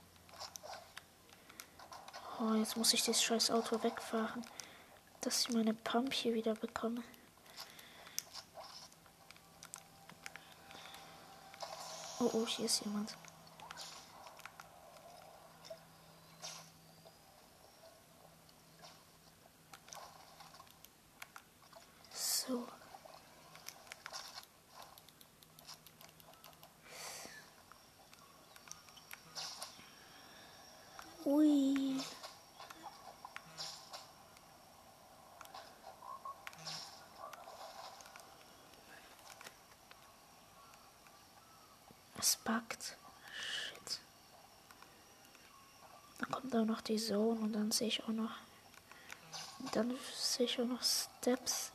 Oh, 2.39 2.53
jetzt 2.53 2.77
muss 2.77 2.93
ich 2.93 3.03
das 3.03 3.21
scheiß 3.21 3.51
Auto 3.51 3.81
wegfahren 3.83 4.45
dass 5.27 5.41
ich 5.41 5.49
meine 5.49 5.73
Pump 5.73 6.13
hier 6.13 6.33
wieder 6.33 6.55
bekomme. 6.55 7.03
Oh, 12.19 12.29
oh, 12.31 12.45
hier 12.47 12.65
ist 12.65 12.85
jemand. 12.85 13.15
So. 22.13 22.65
Ui. 31.25 31.77
Es 42.19 42.35
buggt. 42.35 42.97
Shit. 43.39 43.99
Dann 46.19 46.31
kommt 46.31 46.55
auch 46.55 46.65
noch 46.65 46.76
die 46.87 46.97
Zone 46.97 47.39
und 47.39 47.53
dann 47.53 47.71
sehe 47.71 47.87
ich 47.87 48.03
auch 48.03 48.09
noch. 48.09 48.31
Dann 49.73 49.93
sehe 50.13 50.45
ich 50.45 50.59
auch 50.59 50.65
noch 50.65 50.81
Steps. 50.83 51.71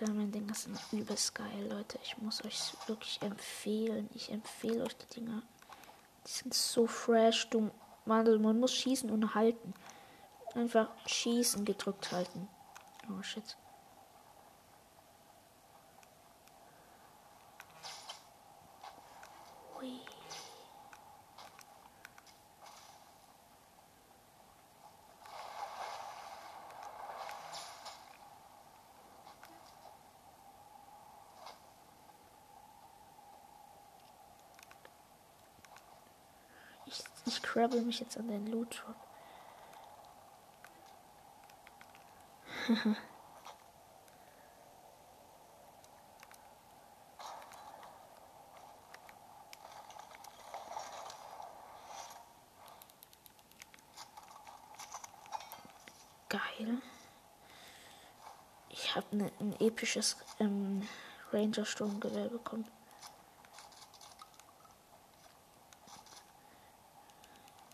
Spider-Man-Ding 0.00 0.48
ist 0.48 0.68
übelst 0.92 1.34
geil, 1.34 1.68
Leute. 1.68 1.98
Ich 2.02 2.16
muss 2.18 2.44
euch 2.44 2.72
wirklich 2.86 3.20
empfehlen. 3.22 4.08
Ich 4.14 4.30
empfehle 4.30 4.84
euch 4.84 4.96
die 4.96 5.20
Dinger. 5.20 5.42
Die 6.26 6.30
sind 6.30 6.54
so 6.54 6.86
fresh. 6.86 7.48
Du 7.50 7.70
Mandel, 8.06 8.38
man 8.38 8.58
muss 8.58 8.72
schießen 8.74 9.10
und 9.10 9.34
halten. 9.34 9.74
Einfach 10.54 10.88
schießen 11.06 11.64
gedrückt 11.64 12.12
halten. 12.12 12.48
Oh 13.10 13.22
shit. 13.22 13.56
grabbel 37.70 37.86
mich 37.86 38.00
jetzt 38.00 38.16
an 38.18 38.26
den 38.28 38.46
Loot 38.48 38.74
Shop. 38.74 38.96
Geil. 56.28 56.82
Ich 58.68 58.94
habe 58.96 59.16
ne, 59.16 59.30
ein 59.40 59.54
episches 59.60 60.16
ähm, 60.38 60.86
Ranger-Sturmgewehr 61.32 62.28
bekommen. 62.28 62.66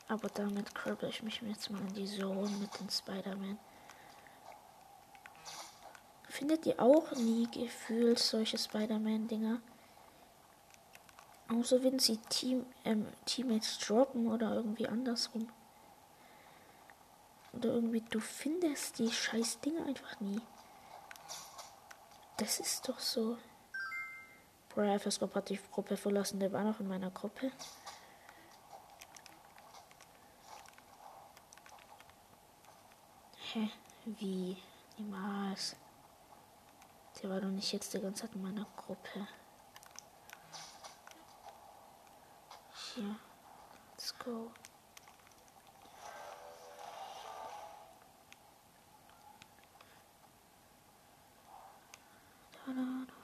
Aber 0.08 0.28
damit 0.28 0.74
krabbel 0.74 1.08
ich 1.08 1.22
mich 1.22 1.40
jetzt 1.42 1.70
mal 1.70 1.80
in 1.80 1.94
die 1.94 2.06
Zone 2.06 2.50
mit 2.58 2.78
den 2.78 2.88
Spider-Man. 2.88 3.58
Findet 6.28 6.66
ihr 6.66 6.80
auch 6.80 7.12
nie 7.12 7.48
gefühlt 7.50 8.18
solche 8.18 8.58
Spider-Man-Dinger? 8.58 9.60
Außer 11.48 11.82
wenn 11.82 11.98
sie 11.98 12.18
Team, 12.28 12.66
ähm, 12.84 13.06
Teammates 13.24 13.78
droppen 13.78 14.26
oder 14.26 14.54
irgendwie 14.54 14.86
andersrum. 14.86 15.48
Oder 17.52 17.70
irgendwie, 17.70 18.02
du 18.02 18.20
findest 18.20 18.98
die 18.98 19.10
scheiß 19.10 19.60
Dinge 19.60 19.84
einfach 19.86 20.20
nie. 20.20 20.40
Das 22.36 22.60
ist 22.60 22.88
doch 22.88 23.00
so. 23.00 23.38
Bro, 24.68 24.98
FSCOP 24.98 25.34
hat 25.34 25.48
die 25.48 25.60
Gruppe 25.72 25.96
verlassen, 25.96 26.38
der 26.38 26.52
war 26.52 26.64
noch 26.64 26.80
in 26.80 26.88
meiner 26.88 27.10
Gruppe. 27.10 27.50
Hä? 33.56 33.70
Wie? 34.04 34.62
Niemals. 34.98 35.76
Der 37.22 37.30
war 37.30 37.40
doch 37.40 37.48
nicht 37.48 37.72
jetzt 37.72 37.94
die 37.94 38.00
ganze 38.00 38.26
Zeit 38.26 38.34
in 38.34 38.42
meiner 38.42 38.66
Gruppe. 38.76 39.26
Hier. 42.94 43.16
Let's 43.92 44.14
go. 44.18 44.50
Da, 52.66 52.72
da, 52.74 53.06
da. 53.06 53.16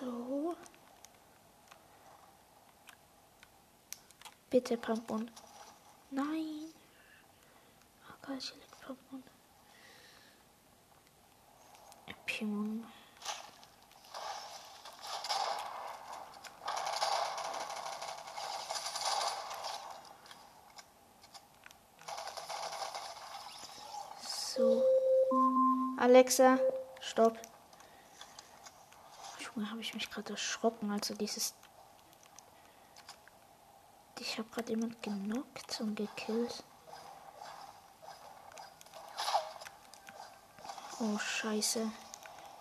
So. 0.00 0.56
Bitte 4.64 4.78
Pampon. 4.78 5.30
Nein. 6.10 6.72
Oh 8.08 8.14
Gott, 8.22 8.40
hier 8.40 8.54
liegt 8.54 8.80
Pampon. 8.80 9.22
Pimon. 12.24 12.86
So. 24.22 24.82
Alexa, 25.98 26.58
stopp. 27.00 27.36
Junge, 29.40 29.70
habe 29.70 29.82
ich 29.82 29.92
mich 29.92 30.08
gerade 30.10 30.32
erschrocken, 30.32 30.90
also 30.90 31.14
dieses. 31.14 31.54
Gerade 34.54 34.70
jemand 34.70 35.02
genockt 35.02 35.80
und 35.80 35.96
gekillt. 35.96 36.62
Oh 41.00 41.18
Scheiße. 41.18 41.90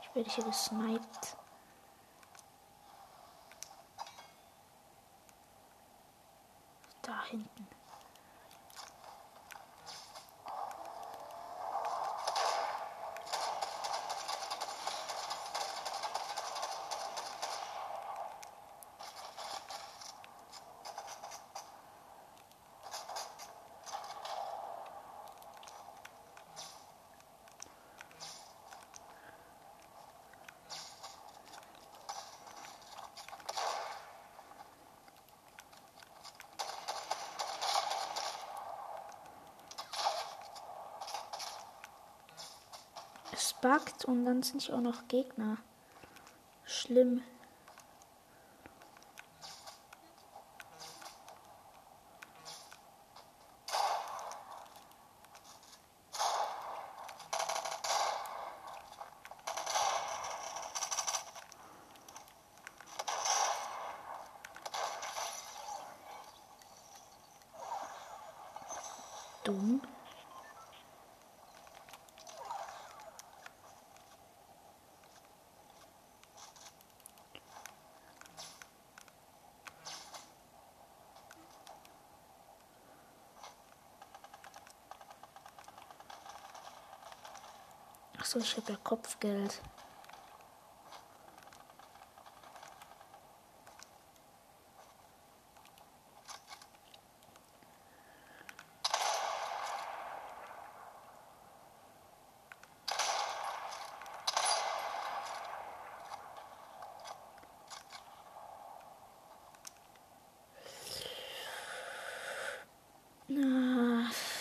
Ich 0.02 0.16
werde 0.16 0.30
hier 0.32 0.44
gesniped. 0.44 1.38
Da 7.04 7.24
hinten. 7.26 7.68
Es 43.36 43.52
buggt 43.52 43.93
und 44.06 44.26
dann 44.26 44.44
sind 44.44 44.62
hier 44.62 44.76
auch 44.76 44.82
noch 44.82 45.08
Gegner. 45.08 45.58
Schlimm. 46.66 47.22
Achso, 88.34 88.40
ich 88.40 88.58
habe 88.58 88.72
ja 88.72 88.78
Kopfgeld. 88.84 89.62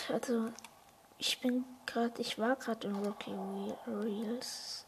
Also 0.09 0.53
ich 1.17 1.37
bin 1.41 1.65
gerade, 1.93 2.21
ich 2.21 2.39
war 2.39 2.55
gerade 2.55 2.87
in 2.87 2.95
Rocky 3.05 3.31
Re- 3.33 3.77
Reels. 3.87 4.85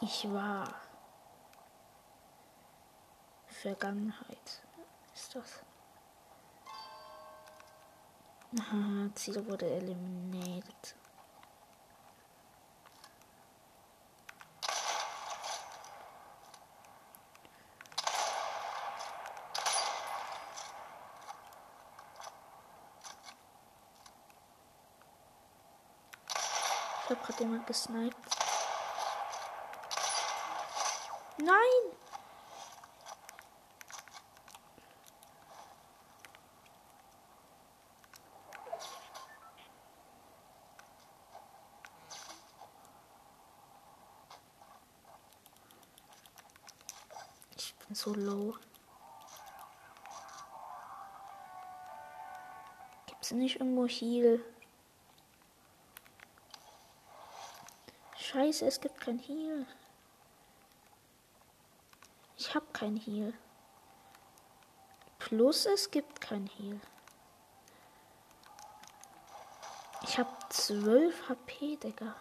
Ich 0.00 0.32
war. 0.32 0.74
Vergangenheit 3.46 4.62
ist 5.14 5.34
das. 5.34 5.62
Ziel 9.14 9.46
wurde 9.46 9.70
eliminiert. 9.70 10.96
Ich 27.04 27.16
hab 27.16 27.26
gerade 27.26 27.42
jemand 27.42 27.59
gesniped. 27.70 28.16
Nein! 31.38 31.54
Ich 47.56 47.76
bin 47.76 47.94
so 47.94 48.12
low. 48.14 48.56
Gibt's 53.06 53.30
nicht 53.30 53.60
irgendwo 53.60 53.86
Heal? 53.86 54.44
Scheiße, 58.30 58.64
es 58.64 58.80
gibt 58.80 59.00
kein 59.00 59.18
Heal. 59.18 59.66
Ich 62.36 62.54
hab 62.54 62.72
kein 62.72 62.96
Heal. 62.96 63.34
Plus 65.18 65.66
es 65.66 65.90
gibt 65.90 66.20
kein 66.20 66.46
Heal. 66.46 66.78
Ich 70.02 70.16
hab 70.16 70.52
12 70.52 71.28
HP, 71.28 71.76
Digga. 71.76 72.14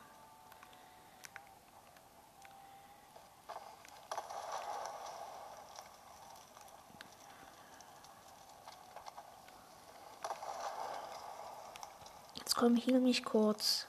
Jetzt 12.33 12.55
komm, 12.55 12.75
heal 12.77 12.99
mich 12.99 13.23
kurz. 13.23 13.85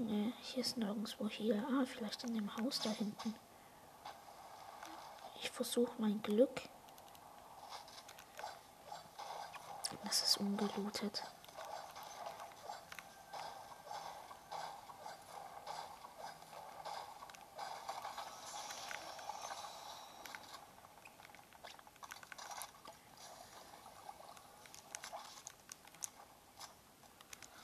Junge, 0.00 0.32
hier 0.40 0.62
ist 0.62 0.78
nirgendwo 0.78 1.28
hier. 1.28 1.62
Ah, 1.68 1.84
vielleicht 1.84 2.24
in 2.24 2.32
dem 2.32 2.56
Haus 2.56 2.80
da 2.80 2.88
hinten. 2.88 3.34
Ich 5.38 5.50
versuche 5.50 5.92
mein 5.98 6.22
Glück. 6.22 6.62
Das 10.04 10.22
ist 10.22 10.38
ungelootet. 10.38 11.22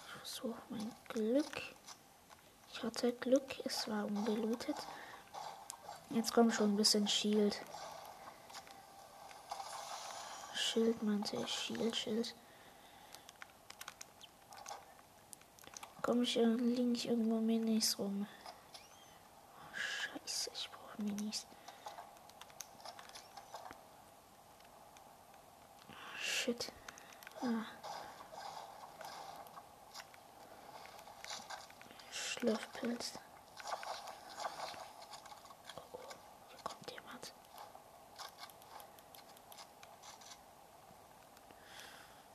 Ich 0.04 0.12
versuche 0.20 0.62
mein 0.68 0.94
Glück. 1.08 1.76
Ich 2.76 2.82
hatte 2.82 3.15
Glück, 3.26 3.60
es 3.64 3.88
war 3.88 4.04
ungelootet. 4.04 4.76
Jetzt 6.10 6.32
kommt 6.32 6.54
schon 6.54 6.74
ein 6.74 6.76
bisschen 6.76 7.08
Shield. 7.08 7.60
Schild 10.54 11.02
meinte 11.02 11.34
ich, 11.34 11.52
Shield, 11.52 11.96
Schild. 11.96 12.36
Komm 16.02 16.22
ich 16.22 16.36
liegen 16.36 16.94
ich 16.94 17.08
irgendwo 17.08 17.40
Minis 17.40 17.98
rum. 17.98 18.28
Scheiße, 19.74 20.50
ich 20.54 20.70
brauche 20.70 21.02
Minis. 21.02 21.48
Shit. 26.20 26.70
Ah. 27.42 27.75
Schlürfpilz. 32.46 33.18
Oh, 35.74 35.98
hier 36.48 36.58
kommt 36.62 36.90
jemand. 36.92 37.34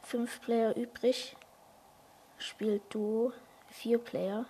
Fünf 0.02 0.42
Player 0.42 0.76
übrig. 0.76 1.38
Spielt 2.38 2.94
Duo. 2.94 3.32
Vier 3.70 4.00
Player. 4.00 4.46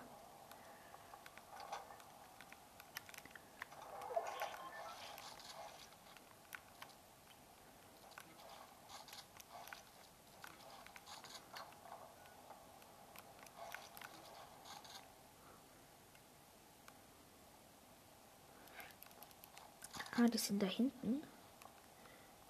Ah, 20.22 20.28
die 20.28 20.38
sind 20.38 20.61
da 20.61 20.67
hinten. 20.67 21.24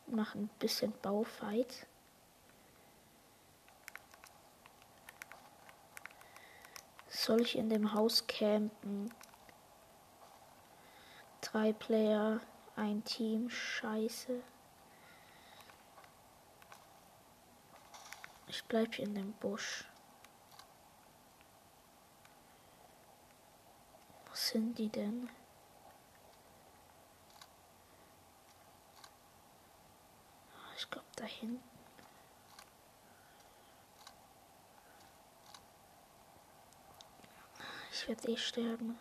Machen 0.08 0.44
ein 0.44 0.60
bisschen 0.60 0.92
Baufight. 1.02 1.88
Soll 7.08 7.42
ich 7.42 7.58
in 7.58 7.70
dem 7.70 7.94
Haus 7.94 8.28
campen? 8.28 9.14
Drei 11.40 11.72
Player, 11.72 12.42
ein 12.76 13.06
Team, 13.06 13.50
scheiße. 13.50 14.44
Ich 18.48 18.66
bleib 18.66 18.96
hier 18.96 19.06
in 19.06 19.16
dem 19.16 19.32
Busch. 19.34 19.86
Wo 24.26 24.36
sind 24.36 24.78
die 24.78 24.90
denn? 24.90 25.30
Ich 30.82 30.90
hinten. 31.42 31.72
Ich 37.92 38.08
werde 38.08 38.32
eh 38.32 38.38
sterben. 38.38 38.98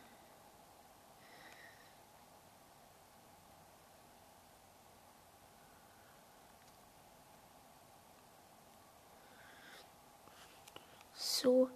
So. 11.14 11.70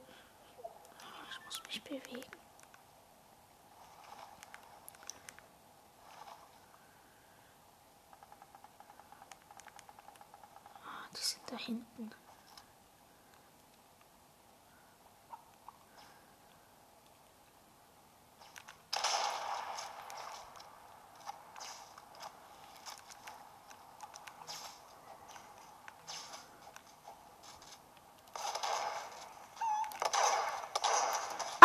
Ich 1.30 1.44
muss 1.44 1.62
mich 1.66 1.82
bewegen. 1.82 2.30
Ah, 10.84 11.08
Die 11.16 11.20
sind 11.20 11.42
da 11.50 11.56
hinten. 11.56 12.10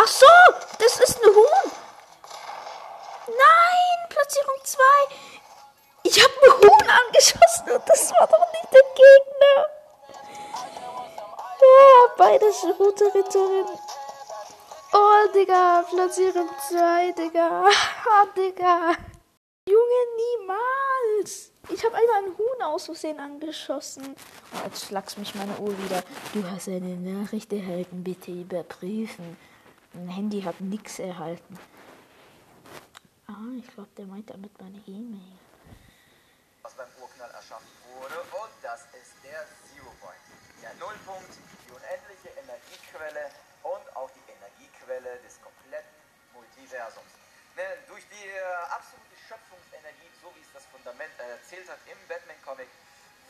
Ach 0.01 0.07
so, 0.07 0.25
das 0.79 0.97
ist 0.99 1.17
ein 1.21 1.29
Huhn. 1.35 1.71
Nein, 3.27 4.09
Platzierung 4.09 4.55
2. 4.63 4.79
Ich 6.03 6.23
habe 6.23 6.33
ein 6.41 6.51
Huhn 6.69 6.89
angeschossen 6.89 7.69
und 7.71 7.78
das 7.89 8.11
war 8.11 8.27
doch 8.27 8.45
nicht 8.53 8.71
der 8.71 8.83
Gegner. 8.95 9.65
Ja, 11.61 12.13
beides 12.17 12.63
rote 12.79 13.05
Ritterin. 13.13 13.65
Oh, 14.93 15.31
Digga, 15.33 15.83
Platzierung 15.89 16.49
2, 16.69 17.11
Digga. 17.13 17.65
Ah, 18.11 18.25
Digga. 18.35 18.95
Junge, 19.67 20.01
niemals. 20.17 21.51
Ich 21.69 21.83
habe 21.85 21.95
einmal 21.95 22.23
ein 22.23 22.37
Huhn 22.37 22.61
aus 22.63 22.85
Versehen 22.85 23.19
angeschossen. 23.19 24.15
Oh, 24.53 24.65
jetzt 24.65 24.85
schlagst 24.85 25.17
mich 25.19 25.35
meine 25.35 25.57
Uhr 25.59 25.77
wieder. 25.77 26.03
Du 26.33 26.43
hast 26.49 26.67
eine 26.69 26.95
Nachricht 26.95 27.53
erhalten, 27.53 28.03
bitte 28.03 28.31
überprüfen. 28.31 29.37
Mein 29.93 30.07
Handy 30.07 30.41
hat 30.41 30.59
nichts 30.59 30.97
erhalten. 30.97 31.59
Ah, 33.27 33.33
ich 33.59 33.67
glaube, 33.73 33.89
der 33.97 34.05
meint 34.05 34.29
damit 34.29 34.59
meine 34.59 34.81
E-Mail 34.87 35.37
was 36.69 36.85
beim 36.85 37.01
Urknall 37.01 37.31
erschaffen 37.31 37.71
wurde. 37.97 38.21
Und 38.21 38.53
das 38.61 38.85
ist 38.93 39.17
der 39.23 39.41
Zero 39.65 39.89
Point. 40.01 40.21
Der 40.61 40.73
Nullpunkt, 40.77 41.33
die 41.65 41.71
unendliche 41.73 42.29
Energiequelle 42.37 43.31
und 43.63 43.85
auch 43.97 44.09
die 44.13 44.25
Energiequelle 44.29 45.17
des 45.25 45.41
kompletten 45.41 45.97
Multiversums. 46.33 47.09
Denn 47.57 47.73
Durch 47.87 48.05
die 48.13 48.27
äh, 48.29 48.41
absolute 48.69 49.17
Schöpfungsenergie, 49.17 50.13
so 50.21 50.29
wie 50.35 50.41
es 50.45 50.51
das 50.53 50.65
Fundament 50.69 51.11
erzählt 51.17 51.65
hat 51.67 51.81
im 51.89 51.97
Batman-Comic, 52.07 52.69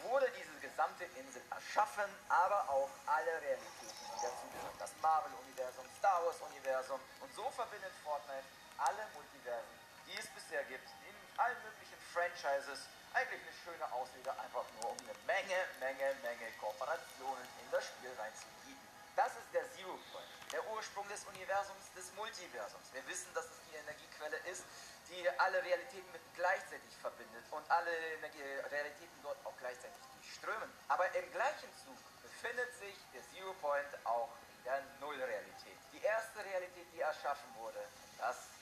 wurde 0.04 0.28
diese 0.36 0.56
gesamte 0.60 1.06
Insel 1.16 1.42
erschaffen, 1.50 2.12
aber 2.28 2.68
auch 2.70 2.92
alle 3.08 3.34
Realitäten, 3.40 3.88
die 3.88 4.20
dazugehören. 4.20 4.76
Das 4.80 4.92
Marvel-Universum, 5.02 5.86
Star 5.98 6.20
Wars-Universum 6.28 7.00
und 7.24 7.32
so 7.36 7.48
verbindet 7.56 7.92
Fortnite 8.04 8.48
alle 8.78 9.04
Multiversen, 9.16 9.76
die 10.08 10.18
es 10.20 10.28
bisher 10.36 10.64
gibt, 10.68 10.88
in 11.08 11.16
allen 11.40 11.58
möglichen 11.64 12.00
Franchises 12.12 12.88
eigentlich 13.14 13.42
eine 13.42 13.56
schöne 13.66 13.92
Ausrede, 13.92 14.32
einfach 14.38 14.66
nur 14.78 14.92
um 14.92 14.98
eine 15.02 15.18
Menge, 15.26 15.58
Menge, 15.80 16.14
Menge 16.22 16.52
Kooperationen 16.62 17.46
in 17.64 17.72
das 17.72 17.86
Spiel 17.86 18.14
reinzubieten. 18.18 18.88
Das 19.16 19.34
ist 19.34 19.50
der 19.52 19.66
Zero 19.74 19.98
Point, 20.14 20.30
der 20.54 20.64
Ursprung 20.70 21.08
des 21.10 21.26
Universums, 21.26 21.92
des 21.98 22.14
Multiversums. 22.14 22.86
Wir 22.94 23.06
wissen, 23.08 23.34
dass 23.34 23.46
es 23.46 23.60
die 23.68 23.76
Energiequelle 23.76 24.38
ist, 24.46 24.64
die 25.10 25.28
alle 25.42 25.62
Realitäten 25.64 26.10
mit 26.14 26.22
gleichzeitig 26.36 26.94
verbindet 27.02 27.44
und 27.52 27.66
alle 27.72 27.92
Energie 28.22 28.46
Realitäten 28.70 29.20
dort 29.24 29.38
auch 29.44 29.58
gleichzeitig 29.58 29.98
durchströmen. 30.14 30.70
Aber 30.88 31.04
im 31.16 31.32
gleichen 31.34 31.70
Zug 31.84 31.98
befindet 32.22 32.72
sich 32.78 32.96
der 33.14 33.26
Zero 33.34 33.54
Point 33.60 33.90
auch 34.06 34.30
in 34.54 34.64
der 34.64 34.84
Nullrealität. 35.02 35.78
Die 35.92 36.02
erste 36.02 36.46
Realität, 36.46 36.88
die 36.94 37.02
erschaffen 37.02 37.50
wurde, 37.58 37.82
das 38.20 38.38
ist 38.38 38.59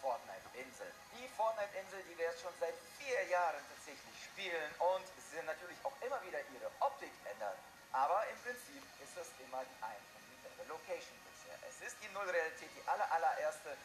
Fortnite-Insel. 0.00 0.90
Die 1.16 1.28
Fortnite-Insel, 1.36 2.02
die 2.08 2.16
wir 2.18 2.26
jetzt 2.26 2.42
schon 2.42 2.52
seit 2.60 2.74
vier 2.98 3.22
Jahren 3.28 3.60
tatsächlich 3.68 4.16
spielen 4.24 4.70
und 4.78 5.04
sie 5.30 5.40
natürlich 5.44 5.78
auch 5.84 5.94
immer 6.00 6.20
wieder 6.24 6.40
ihre 6.52 6.68
Optik 6.80 7.12
ändern. 7.24 7.56
Aber 7.92 8.26
im 8.28 8.38
Prinzip 8.40 8.82
ist 9.02 9.16
es 9.16 9.28
immer 9.44 9.62
die 9.64 9.78
ein 9.82 10.02
und 10.14 10.22
dieselbe 10.30 10.62
Location 10.70 11.16
bisher. 11.26 11.58
Es 11.68 11.80
ist 11.82 11.96
die 12.02 12.08
Nullrealität, 12.14 12.70
die 12.74 12.84
aller, 12.88 13.06
allererste 13.12 13.76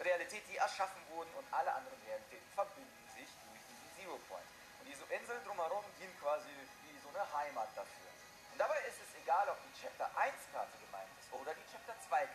Realität, 0.00 0.42
die 0.48 0.56
erschaffen 0.56 1.00
wurden 1.14 1.30
und 1.34 1.46
alle 1.52 1.72
anderen 1.72 2.00
Realitäten 2.02 2.48
verbinden 2.54 3.04
sich 3.14 3.30
durch 3.46 3.62
diesen 3.70 3.88
Zero 3.96 4.18
Point. 4.28 4.48
Und 4.80 4.86
diese 4.90 5.04
Insel 5.14 5.38
drumherum 5.46 5.84
dient 5.98 6.14
quasi 6.20 6.50
wie 6.84 6.98
so 6.98 7.08
eine 7.14 7.22
Heimat 7.22 7.70
dafür. 7.76 8.10
Und 8.50 8.58
dabei 8.58 8.78
ist 8.84 8.98
es 8.98 9.14
egal, 9.22 9.48
ob 9.48 9.56
die 9.62 9.72
Chapter 9.80 10.10
1 10.16 10.34
Karte 10.52 10.76
gemeint 10.82 11.08
ist 11.20 11.32
oder 11.32 11.54
die 11.54 11.66
Chapter 11.70 11.94
2 12.08 12.26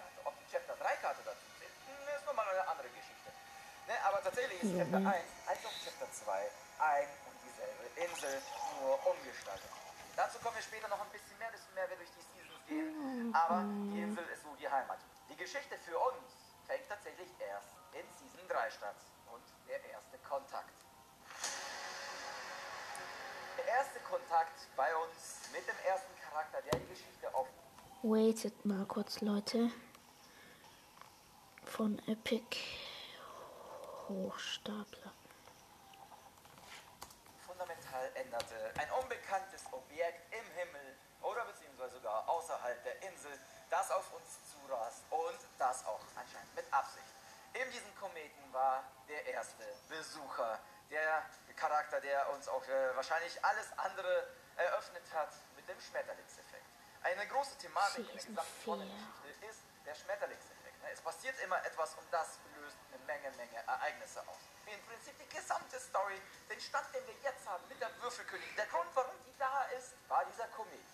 Ne, 3.88 3.95
aber 4.03 4.21
tatsächlich 4.21 4.61
ist 4.61 4.75
Chapter 4.75 4.97
1 4.97 5.07
als 5.47 5.65
auch 5.65 5.71
Chapter 5.79 6.11
2 6.11 6.51
ein 6.79 7.07
und 7.31 7.38
dieselbe 7.39 7.88
Insel, 8.03 8.41
nur 8.83 8.99
umgestaltet. 9.07 9.71
Dazu 10.17 10.39
kommen 10.39 10.55
wir 10.55 10.63
später 10.63 10.89
noch 10.89 10.99
ein 10.99 11.09
bisschen 11.09 11.38
mehr, 11.39 11.51
desto 11.51 11.71
mehr 11.73 11.88
wir 11.89 11.95
durch 11.95 12.11
die 12.11 12.25
Seasons 12.35 12.65
gehen. 12.67 13.33
Aber 13.33 13.63
die 13.63 14.01
Insel 14.01 14.25
ist 14.27 14.43
so 14.43 14.51
die 14.59 14.67
Heimat. 14.67 14.99
Die 15.29 15.38
Geschichte 15.38 15.77
für 15.88 15.97
uns 15.97 16.19
fängt 16.67 16.83
tatsächlich 16.89 17.29
erst 17.39 17.71
in 17.95 18.03
Season 18.11 18.43
3 18.49 18.71
statt. 18.71 18.99
Und 19.31 19.43
der 19.67 19.79
erste 19.88 20.17
Kontakt. 20.19 20.75
Der 23.57 23.67
erste 23.71 23.99
Kontakt 24.01 24.67
bei 24.75 24.91
uns 24.95 25.47
mit 25.53 25.63
dem 25.63 25.79
ersten 25.88 26.11
Charakter, 26.27 26.61
der 26.61 26.79
die 26.79 26.88
Geschichte 26.88 27.33
auf 27.33 27.47
Waitet 28.03 28.65
mal 28.65 28.85
kurz, 28.85 29.21
Leute. 29.21 29.71
Von 31.63 31.99
Epic 32.07 32.57
Hochstapler. 34.08 35.14
fundamental 37.58 38.12
änderte. 38.16 38.72
Ein 38.78 38.91
unbekanntes 39.01 39.64
Objekt 39.72 40.34
im 40.34 40.45
Himmel 40.51 40.97
oder 41.22 41.43
beziehungsweise 41.45 41.95
sogar 41.95 42.28
außerhalb 42.30 42.84
der 42.84 43.01
Insel, 43.01 43.39
das 43.70 43.89
auf 43.91 44.14
uns 44.14 44.38
zurast 44.51 45.03
und 45.10 45.39
das 45.58 45.86
auch 45.86 45.99
anscheinend 46.16 46.55
mit 46.55 46.66
Absicht. 46.72 47.08
In 47.53 47.72
diesem 47.72 47.95
Kometen 47.95 48.53
war 48.53 48.84
der 49.08 49.26
erste 49.26 49.64
Besucher, 49.89 50.60
der 50.91 51.26
Charakter, 51.55 51.99
der 51.99 52.30
uns 52.34 52.47
auch 52.47 52.64
äh, 52.68 52.95
wahrscheinlich 52.95 53.43
alles 53.43 53.68
andere 53.78 54.28
eröffnet 54.58 55.03
hat 55.14 55.30
mit 55.55 55.68
dem 55.68 55.80
Schmetterlingseffekt. 55.82 56.66
Eine 57.01 57.28
große 57.28 57.58
Thematik 57.58 57.99
in 57.99 58.05
der 58.05 58.16
gesamten 58.16 58.43
vier. 58.64 58.76
Geschichte 58.78 59.45
ist 59.47 59.60
der 59.86 59.95
Schmetterlingseffekt. 59.95 60.57
Es 60.93 61.01
passiert 61.01 61.38
immer 61.41 61.63
etwas 61.65 61.95
und 61.95 62.07
das 62.11 62.39
löst 62.55 62.77
eine 62.91 63.03
Menge, 63.05 63.29
Menge 63.35 63.57
Ereignisse 63.67 64.21
aus. 64.21 64.39
Im 64.65 64.81
Prinzip 64.88 65.17
die 65.19 65.35
gesamte 65.35 65.79
Story, 65.79 66.21
den 66.49 66.59
Stand, 66.61 66.88
den 66.93 67.05
wir 67.07 67.15
jetzt 67.23 67.47
haben 67.47 67.63
mit 67.67 67.79
der 67.81 67.89
Würfelkönigin, 68.01 68.55
der 68.55 68.65
Grund, 68.67 68.89
warum 68.93 69.15
die 69.25 69.35
da 69.38 69.63
ist, 69.77 69.95
war 70.07 70.23
dieser 70.25 70.47
Komet 70.49 70.85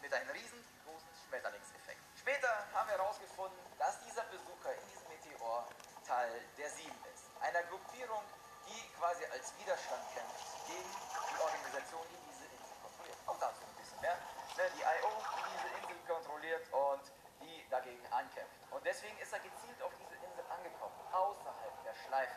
mit 0.00 0.12
einem 0.12 0.30
riesengroßen 0.30 1.14
Schmetterlingseffekt. 1.26 2.00
Später 2.18 2.50
haben 2.74 2.88
wir 2.88 2.98
herausgefunden, 2.98 3.58
dass 3.78 3.98
dieser 4.04 4.22
Besucher 4.24 4.74
in 4.74 4.88
diesem 4.90 5.08
Meteor 5.08 5.66
Teil 6.06 6.42
der 6.58 6.70
Sieben 6.70 6.98
ist. 7.14 7.30
Einer 7.40 7.62
Gruppierung, 7.64 8.22
die 8.66 8.82
quasi 8.98 9.24
als 9.26 9.52
Widerstand 9.58 10.02
kämpft 10.14 10.66
gegen 10.66 10.90
die 11.30 11.38
Organisation, 11.40 12.06
die 12.10 12.18
diese 12.30 12.46
Insel 12.46 12.76
kontrolliert. 12.82 13.18
Auch 13.26 13.38
dazu 13.38 13.62
ein 13.62 13.76
bisschen 13.78 14.00
mehr. 14.00 14.18
Ne, 14.58 14.70
die 14.74 14.82
IO, 14.82 15.10
die 15.18 15.42
diese 15.50 15.68
Insel 15.78 15.98
kontrolliert 16.06 16.64
und 16.72 17.04
die 17.40 17.66
dagegen 17.70 18.06
ankämpft. 18.10 18.61
Und 18.82 18.88
deswegen 18.88 19.16
ist 19.18 19.32
er 19.32 19.38
gezielt 19.38 19.80
auf 19.80 19.92
diese 19.94 20.18
Insel 20.26 20.42
angekommen, 20.50 20.98
außerhalb 21.12 21.84
der 21.84 21.94
Schleife. 21.94 22.34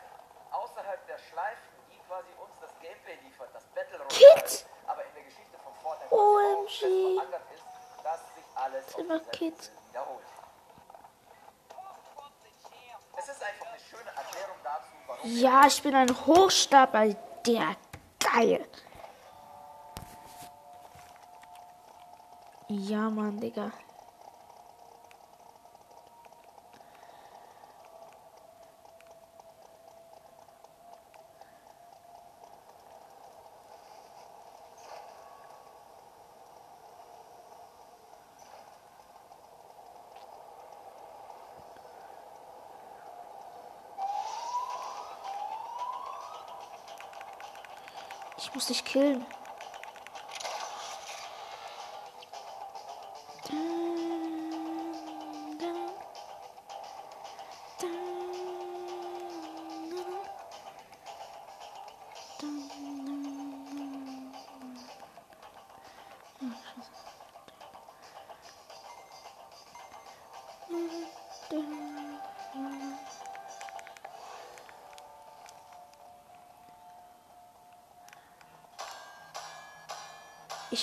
Außerhalb 0.52 1.04
der 1.08 1.18
Schleifen, 1.18 1.74
die 1.90 1.98
quasi 2.06 2.30
uns 2.38 2.54
das 2.60 2.70
Gameplay 2.78 3.16
liefert, 3.24 3.50
das 3.52 3.66
Battle 3.74 3.98
Royale, 3.98 4.42
Kid! 4.44 4.66
aber 4.86 5.04
in 5.06 5.14
der 5.14 5.24
Geschichte 5.24 5.58
von 5.58 5.74
Fortnite 5.82 6.14
OMG. 6.14 7.16
verankert 7.18 7.42
ist, 7.52 7.64
dass 8.04 8.20
sich 8.36 8.44
alles 8.54 8.94
auf 8.94 9.00
dieser 9.02 9.20
Kid. 9.32 9.54
Insel 9.54 9.72
wiederholt. 9.90 10.26
Es 13.18 13.28
ist 13.28 13.42
einfach 13.42 13.66
eine 13.66 13.80
schöne 13.80 14.10
Erklärung 14.14 14.56
dazu, 14.62 14.92
warum 15.08 15.28
Ja, 15.28 15.66
ich 15.66 15.82
bin 15.82 15.96
ein 15.96 16.26
Hochstapler. 16.26 17.16
Der 17.44 17.74
geil. 18.20 18.68
Ja, 22.68 23.10
Mann, 23.10 23.40
Digga. 23.40 23.72
Ich 48.46 48.54
muss 48.54 48.66
dich 48.68 48.84
killen. 48.84 49.26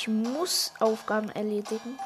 Ich 0.03 0.09
muss 0.09 0.73
Aufgaben 0.81 1.29
erledigen. 1.29 1.97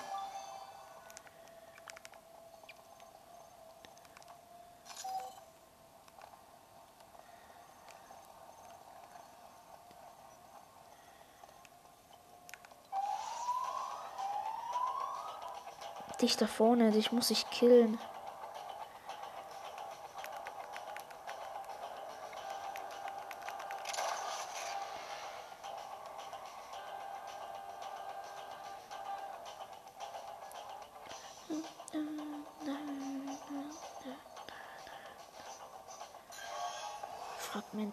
Dich 16.21 16.37
da 16.37 16.45
vorne, 16.45 16.91
dich 16.91 17.11
muss 17.11 17.31
ich 17.31 17.49
killen. 17.49 17.97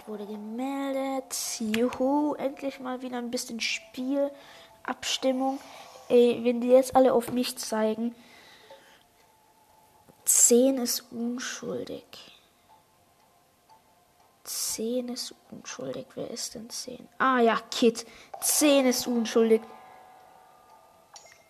Wurde 0.06 0.26
gemeldet. 0.26 1.34
Juhu, 1.58 2.34
endlich 2.34 2.80
mal 2.80 3.02
wieder 3.02 3.18
ein 3.18 3.30
bisschen 3.30 3.60
Spielabstimmung. 3.60 5.58
Ey, 6.08 6.40
wenn 6.42 6.60
die 6.60 6.68
jetzt 6.68 6.94
alle 6.94 7.12
auf 7.12 7.32
mich 7.32 7.56
zeigen. 7.56 8.14
10 10.24 10.78
ist 10.78 11.12
unschuldig. 11.12 12.04
10 14.44 15.08
ist 15.08 15.34
unschuldig. 15.50 16.06
Wer 16.14 16.30
ist 16.30 16.54
denn 16.54 16.68
10? 16.68 17.08
Ah 17.18 17.40
ja, 17.40 17.58
Kid. 17.70 18.06
10 18.40 18.86
ist 18.86 19.06
unschuldig. 19.06 19.62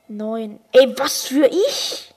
Neun. 0.07 0.61
Ey, 0.73 0.97
was 0.99 1.27
für 1.27 1.47
ich? 1.47 2.14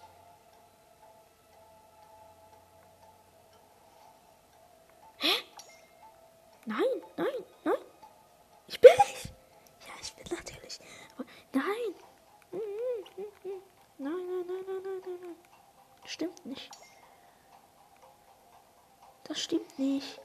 Nicht. 19.78 20.20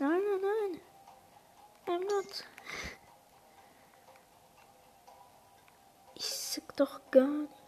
Nein, 0.00 0.20
nein, 0.20 0.40
nein. 0.40 0.80
I'm 1.86 2.00
not. 2.06 2.44
Ich 6.14 6.24
sag 6.24 6.76
doch 6.76 7.00
gar 7.12 7.26
nichts. 7.28 7.61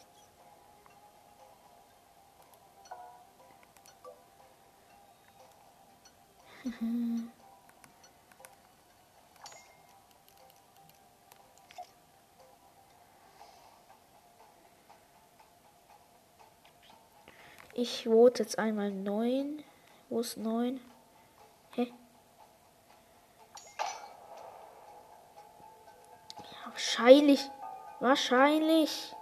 Ich 17.76 18.04
vote 18.04 18.44
jetzt 18.44 18.56
einmal 18.56 18.92
9. 18.92 19.64
Wo 20.08 20.20
ist 20.20 20.36
9? 20.36 20.80
Hä? 21.72 21.92
Ja, 26.38 26.70
wahrscheinlich. 26.70 27.50
Wahrscheinlich. 27.98 29.16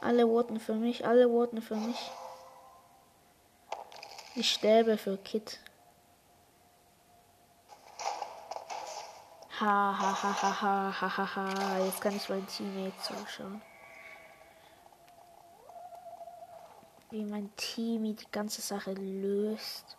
Alle 0.00 0.26
voten 0.26 0.58
für 0.58 0.72
mich, 0.72 1.06
alle 1.06 1.28
voten 1.28 1.60
für 1.60 1.76
mich. 1.76 2.10
Ich 4.34 4.54
sterbe 4.54 4.96
für 4.96 5.18
Kit. 5.18 5.60
Ha 9.60 9.96
ha 9.98 10.22
ha 10.22 10.32
ha 10.42 10.62
ha 10.62 11.00
ha 11.00 11.26
ha 11.26 11.36
ha. 11.36 11.78
Jetzt 11.84 12.00
kann 12.00 12.16
ich 12.16 12.26
meinen 12.30 12.46
Teammate 12.46 12.96
zuschauen. 13.02 13.60
Wie 17.12 17.26
mein 17.26 17.54
Team 17.56 18.04
die 18.04 18.30
ganze 18.30 18.62
Sache 18.62 18.94
löst. 18.94 19.98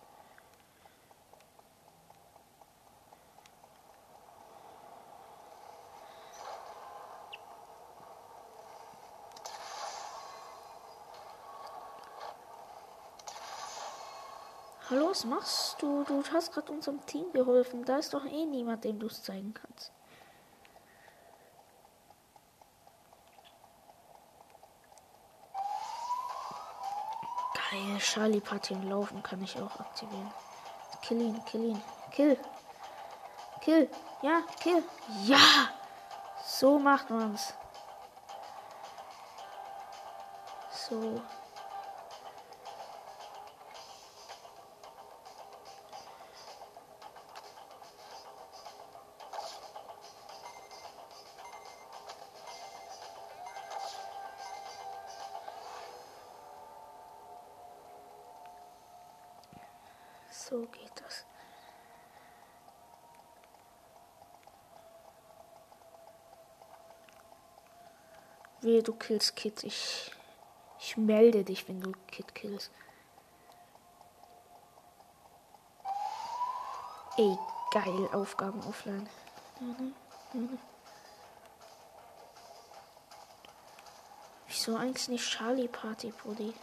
Hallo, 14.90 15.12
was 15.12 15.24
machst 15.24 15.80
du? 15.84 16.04
Du 16.06 16.24
hast 16.34 16.52
gerade 16.52 16.72
unserem 16.72 17.06
Team 17.06 17.32
geholfen. 17.32 17.86
Da 17.86 18.00
ist 18.00 18.16
doch 18.16 18.26
eh 18.26 18.46
niemand, 18.48 18.86
dem 18.86 18.98
du 18.98 19.06
es 19.06 19.22
zeigen 19.22 19.54
kannst. 19.54 19.92
Geil, 27.84 28.00
Charlie 28.00 28.40
Party 28.40 28.74
im 28.74 28.90
Laufen 28.90 29.22
kann 29.22 29.44
ich 29.44 29.58
auch 29.58 29.80
aktivieren. 29.80 30.32
Kill 31.02 31.22
ihn, 31.22 31.46
kill 31.46 31.64
ihn. 31.66 31.82
Kill. 32.12 32.38
Kill. 33.60 33.90
Ja, 34.22 34.42
kill. 34.62 34.84
Ja! 35.24 35.38
So 36.46 36.80
macht 36.80 37.10
man's. 37.10 37.54
So. 40.72 41.22
So 60.54 60.68
geht 60.68 61.02
das. 61.04 61.26
Wehe, 68.62 68.84
du 68.84 68.94
killst 68.94 69.36
Kid. 69.36 69.64
Ich, 69.64 70.12
ich 70.78 70.96
melde 70.96 71.44
dich, 71.44 71.68
wenn 71.68 71.82
du 71.82 71.92
Kid 72.06 72.36
killst. 72.36 72.70
Ey, 77.18 77.36
geil, 77.72 78.10
Aufgaben 78.12 78.62
offline. 78.68 79.10
Mhm, 79.60 79.96
mhm. 80.34 80.60
Wieso 84.46 84.76
eigentlich 84.76 85.08
nicht 85.08 85.28
Charlie 85.28 85.68
Party, 85.68 86.12
Brudi? 86.12 86.54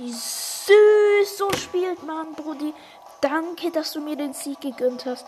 Wie 0.00 0.12
süß 0.14 1.36
so 1.36 1.52
spielt 1.52 2.02
man, 2.04 2.34
Brudi. 2.34 2.72
Danke, 3.20 3.70
dass 3.70 3.92
du 3.92 4.00
mir 4.00 4.16
den 4.16 4.32
Sieg 4.32 4.58
gegönnt 4.62 5.04
hast. 5.04 5.26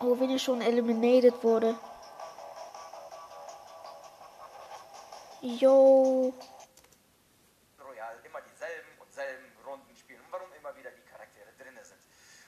Oh, 0.00 0.18
wenn 0.18 0.30
er 0.30 0.38
schon 0.38 0.62
eliminated 0.62 1.44
wurde. 1.44 1.76
Yo. 5.42 6.32
Royal 7.84 8.16
immer 8.24 8.40
dieselben 8.40 8.88
und 8.98 9.12
selben 9.12 9.44
Runden 9.66 9.94
spielen 9.94 10.24
warum 10.30 10.50
immer 10.54 10.74
wieder 10.74 10.90
die 10.90 11.02
Charaktere 11.02 11.52
drinne 11.58 11.84
sind. 11.84 12.00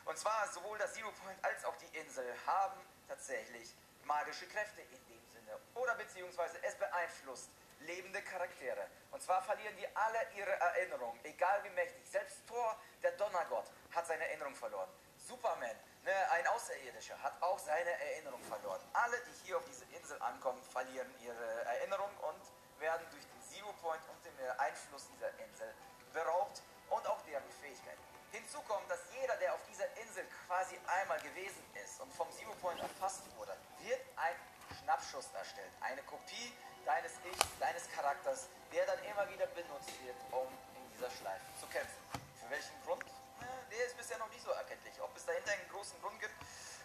Und 0.06 0.16
zwar 0.16 0.48
sowohl 0.48 0.78
das 0.78 0.94
Zero 0.94 1.10
Point 1.22 1.44
als 1.44 1.62
auch 1.66 1.76
die 1.76 1.94
Insel 1.98 2.24
haben 2.46 2.80
tatsächlich 3.06 3.74
magische 4.04 4.46
Kräfte 4.46 4.80
in 4.80 5.04
dem 5.12 5.28
Sinne. 5.28 5.60
Oder 5.74 5.94
beziehungsweise 5.96 6.56
es 6.62 6.74
beeinflusst 6.76 7.50
lebende 7.80 8.22
Charaktere. 8.22 8.86
Und 9.10 9.22
zwar 9.22 9.42
verlieren 9.42 9.76
die 9.76 9.86
alle 9.96 10.18
ihre 10.36 10.52
Erinnerung, 10.52 11.18
egal 11.22 11.62
wie 11.64 11.70
mächtig. 11.70 12.08
Selbst 12.08 12.46
Thor, 12.46 12.76
der 13.02 13.12
Donnergott, 13.12 13.70
hat 13.94 14.06
seine 14.06 14.26
Erinnerung 14.28 14.54
verloren. 14.54 14.88
Superman, 15.16 15.76
ne, 16.04 16.30
ein 16.30 16.46
Außerirdischer, 16.48 17.20
hat 17.22 17.40
auch 17.42 17.58
seine 17.58 17.90
Erinnerung 17.90 18.42
verloren. 18.44 18.80
Alle, 18.92 19.16
die 19.20 19.46
hier 19.46 19.56
auf 19.56 19.64
diese 19.64 19.84
Insel 19.96 20.20
ankommen, 20.22 20.62
verlieren 20.64 21.12
ihre 21.20 21.64
Erinnerung 21.64 22.10
und 22.28 22.80
werden 22.80 23.06
durch 23.10 23.24
den 23.26 23.42
Zero 23.42 23.72
Point 23.74 24.02
und 24.08 24.24
den 24.24 24.50
Einfluss 24.58 25.06
dieser 25.14 25.30
Insel 25.44 25.74
beraubt 26.12 26.62
und 26.88 27.06
auch 27.06 27.20
deren 27.22 27.48
Fähigkeiten. 27.60 28.02
Hinzu 28.32 28.60
kommt, 28.62 28.88
dass 28.90 29.00
jeder, 29.12 29.36
der 29.36 29.54
auf 29.54 29.60
dieser 29.68 29.86
Insel 29.96 30.24
quasi 30.46 30.78
einmal 30.86 31.20
gewesen 31.20 31.62
ist 31.82 32.00
und 32.00 32.12
vom 32.14 32.30
Zero 32.30 32.54
Point 32.60 32.80
erfasst 32.80 33.22
wurde, 33.36 33.56
wird 33.80 34.00
ein 34.16 34.36
Schnappschuss 34.82 35.28
erstellt. 35.34 35.72
Eine 35.80 36.02
Kopie 36.02 36.52
deines 36.84 37.12
Ichs, 37.24 37.46
deines 37.58 37.88
Charakters, 37.92 38.48
der 38.72 38.86
dann 38.86 38.98
immer 39.04 39.28
wieder 39.28 39.46
benutzt 39.48 39.92
wird, 40.04 40.16
um 40.32 40.48
in 40.76 40.84
dieser 40.92 41.10
Schleife 41.10 41.44
zu 41.60 41.66
kämpfen. 41.68 42.00
Für 42.40 42.50
welchen 42.50 42.74
Grund? 42.84 43.04
Na, 43.40 43.46
Der 43.70 43.86
ist 43.86 43.96
bisher 43.96 44.18
noch 44.18 44.30
nicht 44.30 44.42
so 44.42 44.50
erkenntlich. 44.50 44.94
Ob 45.00 45.14
es 45.16 45.24
dahinter 45.26 45.52
einen 45.52 45.68
großen 45.68 46.00
Grund 46.00 46.18
gibt, 46.20 46.34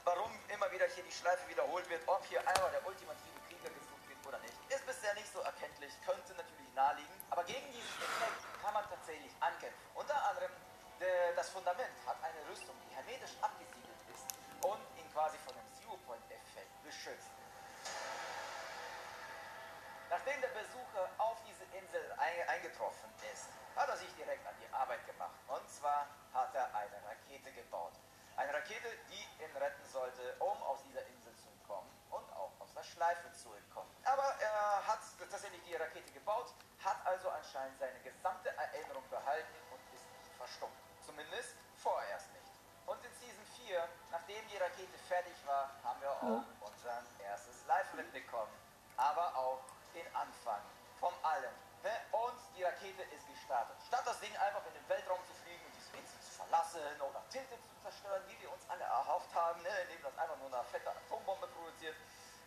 warum 0.04 0.32
immer 0.50 0.72
wieder 0.72 0.86
hier 0.88 1.04
die 1.04 1.12
Schleife 1.12 1.48
wiederholt 1.50 1.88
wird, 1.90 2.02
ob 2.08 2.24
hier 2.26 2.40
einmal 2.40 2.72
der 2.72 2.86
ultimative 2.86 3.40
Krieger 3.48 3.70
gesucht 3.74 4.04
wird 4.08 4.22
oder 4.28 4.40
nicht, 4.40 4.54
ist 4.70 4.86
bisher 4.86 5.14
nicht 5.16 5.32
so 5.32 5.40
erkenntlich, 5.40 5.92
könnte 6.06 6.34
natürlich 6.36 6.70
naheliegen. 6.76 7.16
Aber 7.30 7.44
gegen 7.44 7.66
diesen 7.72 7.98
Effekt 8.02 8.42
kann 8.62 8.74
man 8.74 8.84
tatsächlich 8.90 9.32
ankämpfen. 9.40 9.82
Unter 9.96 10.16
anderem 10.30 10.52
der, 11.00 11.34
das 11.34 11.50
Fundament 11.50 11.96
hat 12.06 12.18
eine 12.24 12.40
Rüstung, 12.50 12.76
die 12.88 12.96
hermetisch 12.96 13.36
abgesiegelt 13.42 14.00
ist 14.14 14.26
und 14.64 14.82
ihn 14.98 15.08
quasi 15.12 15.38
von 15.44 15.54
dem 15.56 15.68
Zero-Point-Effekt 15.82 16.72
beschützt. 16.84 17.32
Nachdem 20.10 20.40
der 20.42 20.50
Besucher 20.50 21.10
auf 21.18 21.38
diese 21.48 21.64
Insel 21.78 22.12
ein, 22.18 22.48
eingetroffen 22.50 23.10
ist, 23.34 23.48
hat 23.76 23.90
er 23.90 23.98
sich 23.98 24.14
direkt 24.16 24.46
an 24.48 24.56
die 24.62 24.74
Arbeit 24.74 25.06
gemacht. 25.06 25.36
Und 25.48 25.70
zwar 25.70 26.08
hat 26.34 26.54
er 26.56 26.74
eine 26.76 26.98
Rakete 27.06 27.52
gebaut. 27.52 27.94
Eine 28.38 28.54
Rakete, 28.54 28.88
die 29.10 29.44
ihn 29.44 29.58
retten 29.58 29.86
sollte, 29.86 30.36
um 30.40 30.62
aus 30.64 30.84
dieser 30.84 31.06
Insel 31.08 31.34
zu 31.36 31.48
entkommen 31.50 31.90
und 32.12 32.32
auch 32.34 32.52
aus 32.60 32.74
der 32.74 32.84
Schleife 32.84 33.32
zu 33.32 33.54
entkommen. 33.54 33.90
Aber 34.04 34.36
er 34.40 34.88
hat 34.88 35.00
tatsächlich 35.30 35.64
die 35.64 35.76
Rakete 35.76 36.12
gebaut, 36.12 36.54
hat 36.84 36.98
also 37.06 37.30
anscheinend 37.30 37.80
seine 37.80 38.00
gesamte 38.00 38.50
Erinnerung 38.50 39.08
behalten 39.10 39.56
und 39.72 39.80
ist 39.94 40.06
nicht 40.12 40.36
verstummt. 40.38 40.76
Zumindest 41.06 41.56
vorerst 41.78 42.32
nicht. 42.34 42.46
Und 42.86 43.04
in 43.04 43.12
Season 43.14 43.46
4, 43.66 43.90
nachdem 44.12 44.48
die 44.48 44.58
Rakete 44.58 44.98
fertig 45.08 45.34
war, 45.46 45.72
haben 45.84 46.02
wir 46.02 46.12
auch 46.12 46.44
unser 46.62 47.02
erstes 47.24 47.66
Live-Event 47.66 48.12
bekommen. 48.14 48.52
Aber 48.98 49.36
auch 49.36 49.60
den 49.96 50.16
Anfang 50.16 50.62
vom 51.00 51.14
Allem. 51.24 51.54
Und 52.12 52.40
die 52.58 52.64
Rakete 52.64 53.04
ist 53.14 53.28
gestartet. 53.28 53.76
Ding 54.26 54.36
einfach 54.42 54.66
in 54.66 54.74
den 54.74 54.90
Weltraum 54.90 55.22
zu 55.30 55.34
fliegen 55.46 55.62
und 55.70 55.74
diese 55.78 55.94
Insel 55.94 56.18
zu 56.18 56.34
verlassen 56.34 56.82
oder 56.98 57.22
Tilted 57.30 57.62
zu 57.62 57.76
zerstören, 57.86 58.24
wie 58.26 58.42
wir 58.42 58.50
uns 58.52 58.66
alle 58.70 58.84
erhofft 58.84 59.30
haben, 59.36 59.62
ne, 59.62 59.70
indem 59.86 60.02
das 60.02 60.18
einfach 60.18 60.38
nur 60.42 60.50
eine 60.50 60.66
fette 60.66 60.90
Atombombe 60.90 61.46
produziert, 61.54 61.96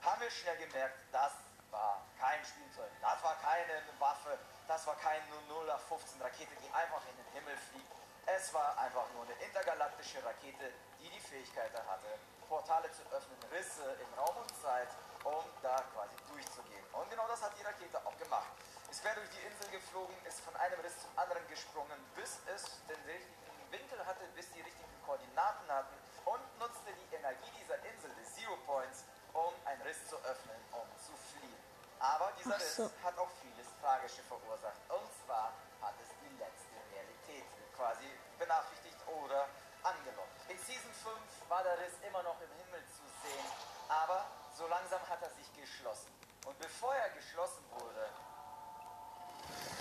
haben 0.02 0.20
wir 0.20 0.30
schnell 0.30 0.58
gemerkt, 0.58 0.98
das 1.12 1.32
war 1.70 2.02
kein 2.18 2.42
Spielzeug, 2.44 2.90
das 3.00 3.22
war 3.22 3.36
keine 3.38 3.78
Waffe, 3.98 4.38
das 4.66 4.86
war 4.86 4.96
keine 4.96 5.22
0 5.46 5.70
auf 5.70 5.82
15 5.86 6.20
Rakete, 6.20 6.54
die 6.58 6.70
einfach 6.74 7.02
in 7.06 7.16
den 7.16 7.30
Himmel 7.38 7.56
fliegt. 7.70 7.92
Es 8.26 8.52
war 8.52 8.76
einfach 8.78 9.06
nur 9.14 9.22
eine 9.22 9.34
intergalaktische 9.38 10.24
Rakete, 10.24 10.72
die 10.98 11.10
die 11.10 11.20
Fähigkeit 11.20 11.72
hatte, 11.72 12.10
Portale 12.48 12.90
zu 12.90 13.02
öffnen, 13.14 13.38
Risse 13.52 13.86
in 14.02 14.18
Raum 14.18 14.36
und 14.36 14.50
Zeit, 14.60 14.88
um 15.24 15.44
da 15.62 15.76
quasi 15.94 16.14
durchzugehen. 16.28 16.84
Und 16.92 17.10
genau 17.10 17.26
das 17.28 17.42
hat 17.42 17.52
die 17.58 17.62
Rakete 17.62 17.98
auch 18.04 18.16
gemacht. 18.18 18.52
Es 18.90 19.04
wäre 19.04 19.16
durch 19.16 19.30
die 19.30 19.44
Insel 19.46 19.70
geflogen, 19.70 20.14
ist 20.24 20.40
von 20.40 20.56
einem 20.56 20.80
Riss 20.80 20.98
zum 21.02 21.10
anderen 21.16 21.46
gesprungen, 21.48 21.98
bis 22.14 22.40
es 22.46 22.64
den 22.88 23.00
richtigen 23.04 23.70
Winkel 23.70 24.04
hatte, 24.06 24.24
bis 24.34 24.50
die 24.52 24.60
richtigen 24.60 24.96
Koordinaten 25.04 25.68
hatten 25.68 25.94
und 26.24 26.40
nutzte 26.58 26.92
die 26.92 27.14
Energie 27.14 27.50
dieser 27.60 27.76
Insel, 27.84 28.10
des 28.16 28.34
Zero 28.34 28.56
Points, 28.66 29.04
um 29.32 29.52
einen 29.64 29.82
Riss 29.82 30.08
zu 30.08 30.16
öffnen, 30.24 30.56
um 30.72 30.88
zu 30.96 31.12
fliehen. 31.32 31.56
Aber 32.00 32.32
dieser 32.38 32.58
so. 32.60 32.84
Riss 32.84 32.92
hat 33.02 33.18
auch 33.18 33.30
vieles 33.42 33.66
Tragische 33.80 34.22
verursacht. 34.22 34.80
Und 34.88 35.08
zwar 35.24 35.52
hat 35.82 35.94
es 36.00 36.08
die 36.22 36.32
letzte 36.38 36.76
Realität 36.94 37.44
quasi 37.76 38.08
benachrichtigt 38.38 38.98
oder 39.06 39.48
angelockt. 39.82 40.48
In 40.48 40.58
Season 40.58 40.92
5 40.92 41.48
war 41.48 41.62
der 41.62 41.78
Riss 41.78 41.94
immer 42.06 42.22
noch 42.22 42.40
im 42.40 42.52
Himmel 42.64 42.82
zu 42.88 43.04
sehen, 43.22 43.46
aber 43.88 44.26
so 44.58 44.66
langsam 44.66 45.00
hat 45.08 45.22
er 45.22 45.30
sich 45.30 45.52
geschlossen. 45.52 46.10
Und 46.44 46.58
bevor 46.58 46.92
er 46.94 47.10
geschlossen 47.10 47.62
wurde, 47.70 48.08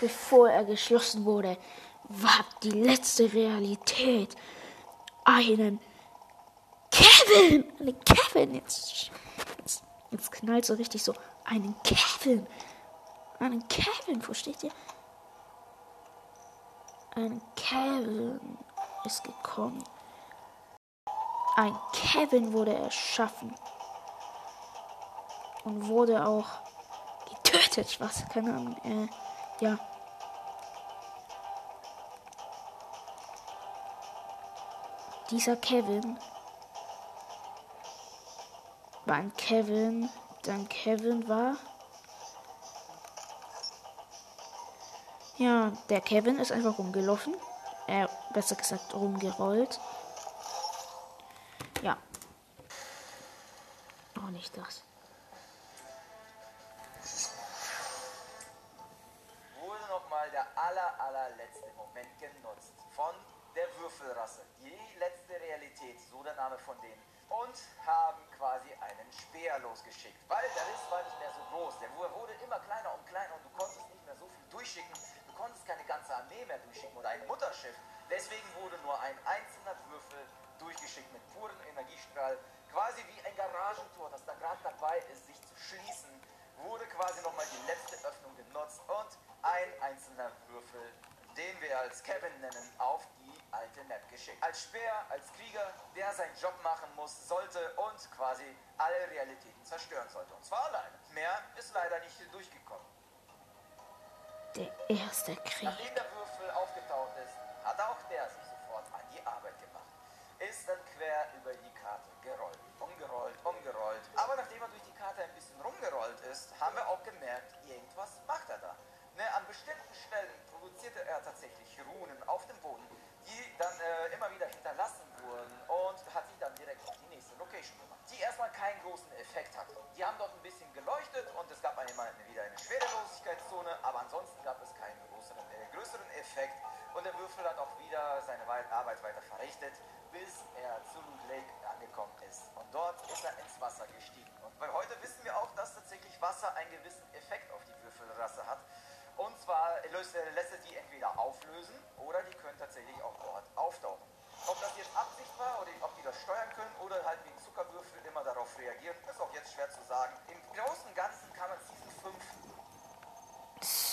Bevor 0.00 0.48
er 0.48 0.64
geschlossen 0.64 1.24
wurde, 1.24 1.56
war 2.04 2.44
die 2.62 2.70
letzte 2.70 3.32
Realität 3.32 4.36
einen 5.24 5.80
Kevin! 6.92 7.72
Einen 7.80 8.04
Kevin! 8.04 8.54
Jetzt, 8.54 9.10
jetzt, 9.58 9.82
jetzt 10.12 10.30
knallt 10.30 10.64
so 10.64 10.74
richtig 10.74 11.02
so. 11.02 11.14
Einen 11.44 11.74
Kevin! 11.82 12.46
Einen 13.40 13.66
Kevin, 13.66 14.22
versteht 14.22 14.62
ihr? 14.62 14.72
Ein 17.16 17.42
Kevin 17.56 18.56
ist 19.04 19.24
gekommen. 19.24 19.82
Ein 21.56 21.76
Kevin 21.92 22.52
wurde 22.52 22.74
erschaffen. 22.74 23.52
Und 25.68 25.86
wurde 25.86 26.26
auch 26.26 26.46
getötet. 27.28 28.00
Was? 28.00 28.26
Keine 28.30 28.54
Ahnung. 28.54 28.74
Äh, 28.84 29.62
ja. 29.62 29.78
Dieser 35.30 35.56
Kevin 35.56 36.18
war 39.04 39.16
ein 39.16 39.36
Kevin, 39.36 40.08
dann 40.44 40.66
Kevin 40.70 41.28
war. 41.28 41.56
Ja, 45.36 45.72
der 45.90 46.00
Kevin 46.00 46.38
ist 46.38 46.50
einfach 46.50 46.78
rumgelaufen. 46.78 47.36
Äh, 47.88 48.08
besser 48.32 48.56
gesagt 48.56 48.94
rumgerollt. 48.94 49.78
Ja. 51.82 51.98
Oh, 54.16 54.30
nicht 54.30 54.56
das. 54.56 54.87
Von 66.68 66.78
denen. 66.84 67.00
Und 67.28 67.56
haben 67.84 68.22
quasi 68.36 68.68
einen 68.80 69.08
Speer 69.12 69.58
losgeschickt. 69.60 70.20
Weil 70.28 70.44
der 70.54 70.64
Riss 70.68 70.84
war 70.90 71.02
nicht 71.02 71.18
mehr 71.18 71.32
so 71.32 71.42
groß. 71.52 71.78
Der 71.80 71.88
wurde 71.96 72.32
immer 72.44 72.60
kleiner 72.60 72.92
und 72.94 73.04
kleiner 73.08 73.34
und 73.34 73.44
du 73.44 73.50
konntest 73.56 73.88
nicht 73.88 74.04
mehr 74.04 74.16
so 74.16 74.28
viel 74.28 74.44
durchschicken. 74.50 74.96
Du 75.26 75.32
konntest 75.32 75.64
keine 75.66 75.84
ganze 75.84 76.14
Armee 76.14 76.44
mehr 76.44 76.58
durchschicken 76.58 76.96
oder 76.96 77.08
ein 77.08 77.26
Mutterschiff. 77.26 77.76
Deswegen 78.10 78.48
wurde 78.60 78.78
nur 78.84 78.98
ein 79.00 79.16
einzelner 79.24 79.76
Würfel 79.88 80.24
durchgeschickt 80.58 81.12
mit 81.12 81.22
purem 81.32 81.56
Energiestrahl. 81.68 82.38
Quasi 82.72 83.04
wie 83.08 83.20
ein 83.26 83.36
Garagentor, 83.36 84.10
das 84.10 84.24
da 84.24 84.34
gerade 84.34 84.60
dabei 84.62 84.98
ist, 85.12 85.26
sich 85.26 85.40
zu 85.40 85.56
schließen, 85.56 86.12
wurde 86.64 86.86
quasi 86.86 87.22
nochmal 87.22 87.46
die 87.52 87.66
letzte 87.66 87.96
Öffnung 88.06 88.34
genutzt 88.36 88.80
und 88.88 89.10
ein 89.42 89.82
einzelner 89.82 90.32
Würfel, 90.48 90.92
den 91.36 91.60
wir 91.60 91.78
als 91.78 92.02
Kevin 92.02 92.32
nennen, 92.40 92.72
auf 92.78 93.06
alte 93.50 93.84
Map 93.84 94.08
geschickt. 94.10 94.42
Als 94.42 94.62
Speer, 94.64 95.04
als 95.08 95.32
Krieger, 95.32 95.72
der 95.96 96.12
seinen 96.12 96.36
Job 96.36 96.54
machen 96.62 96.88
muss, 96.96 97.28
sollte 97.28 97.72
und 97.74 98.10
quasi 98.16 98.44
alle 98.76 99.10
Realitäten 99.10 99.64
zerstören 99.64 100.08
sollte. 100.08 100.34
Und 100.34 100.44
zwar 100.44 100.64
alleine. 100.66 100.98
Mehr 101.12 101.42
ist 101.56 101.72
leider 101.74 101.98
nicht 102.00 102.16
durchgekommen. 102.32 102.86
Der 104.56 104.70
erste 104.88 105.36
Krieg. 105.36 105.62
Nachdem 105.62 105.94
der 105.94 106.12
Würfel 106.12 106.50
aufgetaucht 106.50 107.16
ist, 107.24 107.36
hat 107.64 107.80
auch 107.80 108.02
der 108.10 108.28
sich 108.28 108.44
sofort 108.44 108.86
an 108.92 109.02
die 109.12 109.24
Arbeit 109.26 109.58
gemacht. 109.60 109.92
Ist 110.38 110.68
dann 110.68 110.78
quer 110.96 111.26
über 111.36 111.52
die 111.52 111.70
Karte 111.74 112.08
gerollt, 112.22 112.58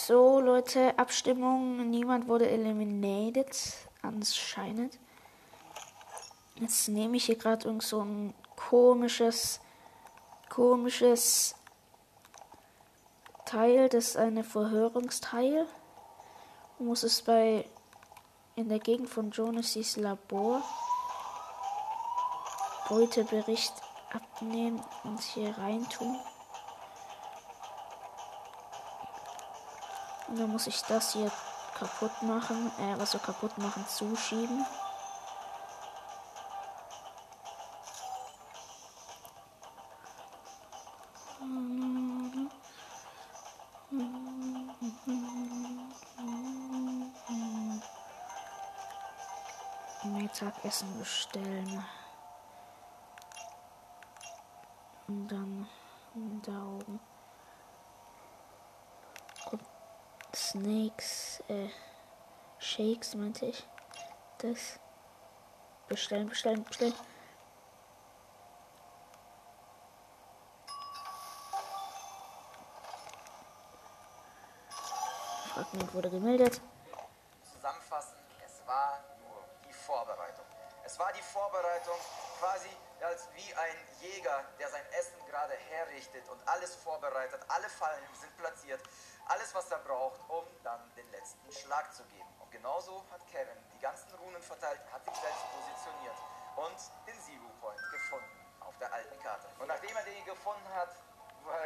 So, 0.08 0.40
Leute, 0.40 1.00
Abstimmung. 1.00 1.90
Niemand 1.90 2.28
wurde 2.28 2.48
eliminated. 2.48 3.50
Anscheinend. 4.04 5.00
Jetzt 6.58 6.90
nehme 6.90 7.18
ich 7.18 7.26
hier 7.26 7.40
gerade 7.40 7.66
irgend 7.66 7.82
so 7.82 8.02
ein 8.02 8.36
komisches, 8.56 9.60
komisches 10.48 11.56
Teil. 13.46 13.90
Das 13.90 14.10
ist 14.10 14.18
eine 14.18 14.44
Verhörungsteil. 14.44 15.66
Muss 16.78 17.02
es 17.02 17.24
bei 17.24 17.68
in 18.54 18.70
der 18.70 18.78
Gegend 18.78 19.10
von 19.10 19.32
Jonasys 19.32 19.98
Labor 19.98 20.62
Beutebericht 22.88 23.74
abnehmen 24.14 24.84
und 25.04 25.20
hier 25.20 25.58
reintun. 25.58 26.16
Dann 30.38 30.52
muss 30.52 30.68
ich 30.68 30.82
das 30.84 31.14
hier 31.14 31.32
kaputt 31.80 32.22
machen, 32.22 32.70
äh, 32.78 33.00
was 33.00 33.12
so 33.12 33.20
kaputt 33.20 33.58
machen, 33.58 33.86
zuschieben. 33.88 34.66
Mittagessen 50.04 51.00
bestellen. 51.00 51.86
Und 55.08 55.28
dann 55.30 55.68
da 56.44 56.66
oben. 56.66 57.00
Snakes, 60.36 61.42
äh, 61.48 61.70
Shakes 62.60 63.16
meinte 63.16 63.46
ich. 63.46 63.66
Das. 64.40 64.80
Bestellen, 65.88 66.28
bestellen, 66.28 66.64
bestellen. 66.64 66.94
Fragment 75.54 75.94
wurde 75.94 76.10
gemeldet. 76.10 76.60
Zusammenfassen, 77.54 78.18
es 78.46 78.68
war 78.68 79.00
nur 79.22 79.46
die 79.66 79.74
Vorbereitung. 79.74 80.46
Es 80.84 81.00
war 81.00 81.14
die 81.14 81.22
Vorbereitung 81.22 81.96
quasi 82.40 82.70
als 83.02 83.28
wie 83.36 83.54
ein 83.54 83.76
Jäger, 84.02 84.44
der 84.60 84.68
sein 84.70 84.86
Essen 85.00 85.26
gerade 85.30 85.54
herrichtet 85.54 86.28
und 86.30 86.46
alles 86.48 86.76
vorbereitet, 86.76 87.40
alle 87.48 87.70
Fallen 87.70 88.04
sind 88.20 88.36
platziert 88.38 88.82
alles, 89.28 89.54
was 89.56 89.70
er 89.72 89.80
braucht, 89.80 90.20
um 90.30 90.46
dann 90.64 90.80
den 90.96 91.10
letzten 91.12 91.52
Schlag 91.52 91.94
zu 91.94 92.04
geben. 92.06 92.30
Und 92.40 92.52
genauso 92.52 93.04
hat 93.12 93.26
Kevin 93.28 93.58
die 93.74 93.80
ganzen 93.80 94.14
Runen 94.16 94.42
verteilt, 94.42 94.82
hat 94.92 95.04
sich 95.04 95.16
selbst 95.16 95.44
positioniert 95.52 96.16
und 96.56 96.78
den 97.08 97.20
Zero 97.22 97.50
Point 97.62 97.80
gefunden 97.92 98.46
auf 98.62 98.78
der 98.78 98.92
alten 98.94 99.20
Karte. 99.22 99.48
Und 99.60 99.68
nachdem 99.68 99.96
er 99.96 100.04
den 100.04 100.26
gefunden 100.26 100.70
hat, 100.74 100.90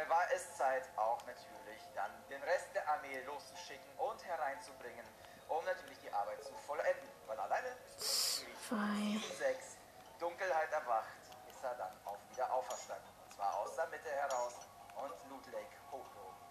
war 0.08 0.32
es 0.34 0.56
Zeit, 0.56 0.88
auch 0.96 1.24
natürlich 1.26 1.82
dann 1.94 2.10
den 2.28 2.42
Rest 2.42 2.68
der 2.74 2.86
Armee 2.88 3.20
loszuschicken 3.22 3.98
und 3.98 4.22
hereinzubringen, 4.24 5.06
um 5.48 5.64
natürlich 5.64 5.98
die 6.00 6.12
Arbeit 6.12 6.42
zu 6.44 6.54
vollenden. 6.66 7.08
Weil 7.26 7.38
alleine 7.38 7.68
ist 7.96 8.44
Zwei. 8.68 9.20
6 9.38 9.76
Dunkelheit 10.18 10.70
erwacht, 10.72 11.08
ist 11.48 11.64
er 11.64 11.74
dann 11.76 11.92
auch 12.04 12.18
wieder 12.30 12.52
auferstanden. 12.52 13.08
Und 13.24 13.34
zwar 13.34 13.56
aus 13.58 13.74
der 13.74 13.86
Mitte 13.86 14.10
heraus 14.10 14.52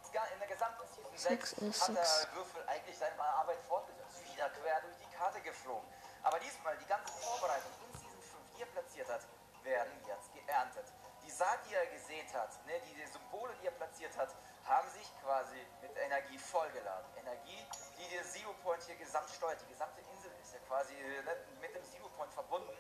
In 0.10 0.40
der 0.40 0.48
gesamten 0.48 0.88
Season 0.88 1.18
Sechs 1.18 1.52
6 1.52 1.62
ist 1.62 1.88
hat 1.88 1.96
der. 1.96 2.36
Würfel 2.36 2.68
eigentlich 2.68 2.98
seine 2.98 3.22
Arbeit 3.22 3.60
fortgesetzt, 3.68 4.26
wieder 4.26 4.50
quer 4.50 4.82
durch 4.82 4.98
die 4.98 5.16
Karte 5.16 5.40
geflogen. 5.42 5.88
Aber 6.24 6.40
diesmal 6.40 6.76
die 6.78 6.88
ganze 6.88 7.14
Vorbereitung 7.14 7.72
in 7.86 7.94
Season 7.94 8.22
5, 8.22 8.34
die 8.58 8.62
er 8.62 8.68
platziert 8.74 9.08
hat, 9.08 9.22
werden 9.62 9.94
jetzt 10.08 10.34
geerntet. 10.34 10.86
Die 11.24 11.30
Saat, 11.30 11.60
die 11.70 11.76
er 11.76 11.86
gesät 11.94 12.34
hat, 12.34 12.50
ne, 12.66 12.80
die, 12.90 12.96
die 12.96 13.06
Symbole, 13.06 13.54
die 13.62 13.68
er 13.68 13.72
platziert 13.72 14.18
hat, 14.18 14.34
haben 14.66 14.90
sich 14.90 15.08
quasi 15.22 15.62
mit 15.82 15.96
Energie 15.96 16.40
vollgeladen. 16.40 17.06
Energie, 17.16 17.62
die 18.00 18.10
der 18.10 18.24
Zero 18.24 18.54
Point 18.64 18.82
hier 18.82 18.96
gesamt 18.96 19.30
steuert. 19.30 19.62
Die 19.62 19.70
gesamte 19.70 20.02
Insel 20.10 20.32
ist 20.42 20.54
ja 20.54 20.60
quasi 20.68 20.96
ne, 20.96 21.38
mit 21.62 21.76
dem 21.76 21.86
Zero 21.86 22.10
Point 22.18 22.34
verbunden 22.34 22.74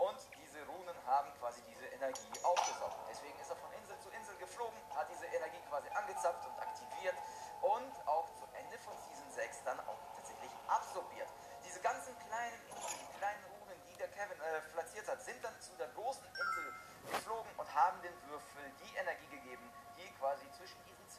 und 0.00 0.18
diese 0.40 0.64
Runen 0.64 0.96
haben 1.04 1.28
quasi 1.38 1.60
diese 1.68 1.84
Energie 1.92 2.32
aufgesaugt. 2.42 3.09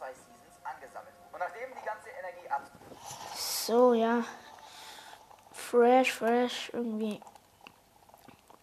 Zwei 0.01 0.13
Seasons 0.13 0.57
angesammelt. 0.63 1.13
Und 1.31 1.39
nachdem 1.39 1.69
die 1.79 1.85
ganze 1.85 2.09
Energie 2.09 2.49
ab 2.49 2.71
So, 3.35 3.93
ja. 3.93 4.23
Fresh, 5.51 6.13
fresh, 6.13 6.71
irgendwie. 6.73 7.21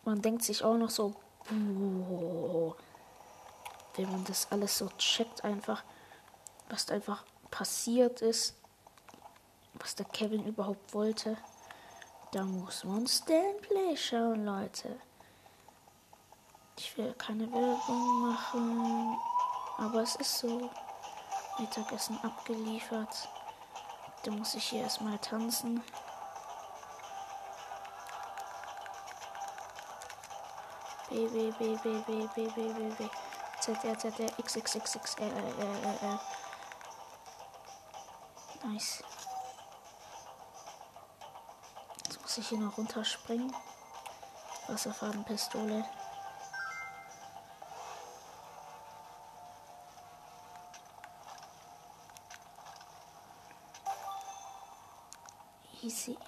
Man 0.04 0.20
denkt 0.20 0.42
sich 0.42 0.64
auch 0.64 0.76
noch 0.76 0.90
so, 0.90 1.14
boah, 1.48 2.76
wenn 3.94 4.10
man 4.10 4.24
das 4.24 4.50
alles 4.50 4.76
so 4.76 4.88
checkt, 4.98 5.44
einfach, 5.44 5.84
was 6.68 6.86
da 6.86 6.94
einfach 6.94 7.24
passiert 7.50 8.20
ist, 8.20 8.56
was 9.74 9.94
der 9.94 10.06
Kevin 10.06 10.44
überhaupt 10.44 10.92
wollte, 10.92 11.36
da 12.32 12.42
muss 12.42 12.84
man 12.84 13.06
Stanplay 13.06 13.96
schauen, 13.96 14.44
Leute. 14.44 15.00
Ich 16.76 16.96
will 16.96 17.14
keine 17.14 17.50
Werbung 17.50 18.22
machen, 18.22 19.18
aber 19.78 20.02
es 20.02 20.16
ist 20.16 20.38
so. 20.38 20.70
Mittagessen 21.58 22.18
abgeliefert. 22.22 23.28
Da 24.22 24.30
muss 24.30 24.54
ich 24.54 24.64
hier 24.64 24.82
erstmal 24.82 25.18
tanzen. 25.18 25.82
B, 31.08 31.26
B, 31.26 31.50
B, 31.58 31.76
B, 31.82 32.02
B, 32.06 32.28
B, 32.34 32.48
B, 32.54 32.72
B, 32.72 32.90
B. 32.98 33.10
Z, 33.60 33.84
R, 33.84 33.98
Z, 33.98 34.20
R, 34.20 34.38
X, 34.38 34.56
X, 34.56 34.74
X, 34.74 34.94
X, 34.94 35.14
R, 35.18 35.26
R, 35.26 35.58
R, 35.58 35.82
R, 35.82 36.02
R. 36.02 36.20
Nice. 38.64 39.02
Jetzt 42.04 42.20
muss 42.20 42.38
ich 42.38 42.48
hier 42.48 42.58
noch 42.58 42.76
runterspringen. 42.76 43.54
Wasserfarbenpistole. 44.68 45.84
Easy. 55.88 56.18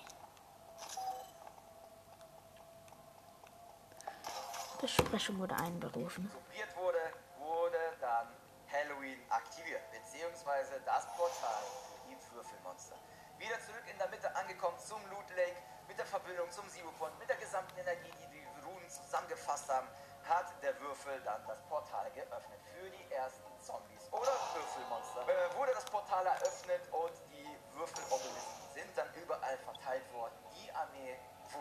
Besprechung 4.81 5.39
wurde 5.39 5.55
einberufen. 5.57 6.31
probiert 6.33 6.75
wurde, 6.79 7.05
wurde 7.37 7.77
dann 8.01 8.33
Halloween 8.73 9.21
aktiviert, 9.29 9.83
beziehungsweise 9.93 10.81
das 10.87 11.05
Portal 11.13 11.61
für 11.93 12.09
die 12.09 12.17
Würfelmonster. 12.33 12.97
Wieder 13.37 13.61
zurück 13.61 13.85
in 13.93 13.99
der 13.99 14.09
Mitte 14.09 14.35
angekommen 14.35 14.79
zum 14.79 15.05
Loot 15.11 15.29
Lake, 15.37 15.61
mit 15.87 15.99
der 15.99 16.07
Verbindung 16.07 16.51
zum 16.51 16.67
Zero 16.71 16.89
mit 17.19 17.29
der 17.29 17.37
gesamten 17.37 17.77
Energie, 17.77 18.17
die 18.17 18.41
die 18.41 18.47
Runen 18.65 18.89
zusammengefasst 18.89 19.69
haben, 19.69 19.89
hat 20.25 20.49
der 20.63 20.73
Würfel 20.81 21.21
dann 21.27 21.45
das 21.47 21.61
Portal 21.69 22.11
geöffnet 22.13 22.61
für 22.65 22.89
die 22.89 23.13
ersten 23.13 23.53
Zombies 23.61 24.09
oder 24.11 24.33
Würfelmonster. 24.57 25.29
Äh, 25.29 25.55
wurde 25.59 25.73
das 25.75 25.85
Portal 25.85 26.25
eröffnet 26.25 26.81
und 26.93 27.13
die 27.29 27.77
Würfelobelisten 27.77 28.60
sind 28.81 28.97
dann 28.97 29.13
überall 29.15 29.59
verteilt 29.59 30.11
worden. 30.13 30.33
Die 30.57 30.73
Armee 30.73 31.17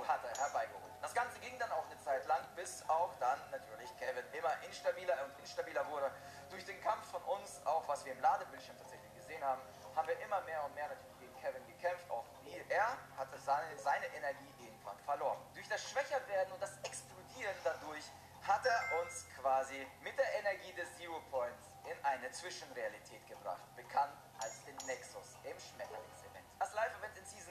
hat 0.07 0.24
er 0.24 0.38
herbeigeholt. 0.38 0.93
Das 1.01 1.13
Ganze 1.13 1.39
ging 1.39 1.57
dann 1.57 1.72
auch 1.72 1.86
eine 1.89 1.99
Zeit 1.99 2.26
lang, 2.28 2.41
bis 2.55 2.88
auch 2.88 3.09
dann 3.20 3.39
natürlich 3.51 3.89
Kevin 3.97 4.24
immer 4.34 4.53
instabiler 4.63 5.15
und 5.26 5.39
instabiler 5.39 5.86
wurde. 5.89 6.11
Durch 6.51 6.63
den 6.63 6.80
Kampf 6.82 7.09
von 7.09 7.22
uns, 7.24 7.59
auch 7.65 7.88
was 7.88 8.05
wir 8.05 8.13
im 8.13 8.22
Ladebildschirm 8.22 8.78
tatsächlich 8.78 9.13
gesehen 9.15 9.43
haben, 9.43 9.61
haben 9.95 10.07
wir 10.07 10.20
immer 10.22 10.41
mehr 10.41 10.63
und 10.63 10.76
mehr 10.76 10.88
natürlich 10.88 11.20
gegen 11.20 11.36
Kevin 11.41 11.65
gekämpft. 11.67 12.09
Auch 12.09 12.24
er 12.70 12.97
hatte 13.17 13.38
seine, 13.39 13.78
seine 13.80 14.05
Energie 14.13 14.53
irgendwann 14.59 14.97
verloren. 14.99 15.39
Durch 15.55 15.67
das 15.67 15.82
Schwächerwerden 15.89 16.53
und 16.53 16.61
das 16.61 16.78
Explodieren 16.84 17.55
dadurch 17.63 18.05
hat 18.43 18.65
er 18.65 19.01
uns 19.01 19.26
quasi 19.41 19.86
mit 20.01 20.17
der 20.17 20.39
Energie 20.39 20.74
des 20.74 20.95
Zero 20.97 21.20
Points 21.32 21.70
in 21.86 22.05
eine 22.05 22.32
Zwischenrealität 22.32 23.26
gebracht, 23.28 23.61
bekannt 23.76 24.13
als 24.39 24.63
den 24.65 24.76
Nexus 24.86 25.36
im 25.43 25.57
Schmetterlingsevent. 25.59 26.45
Das 26.59 26.74
live 26.74 26.99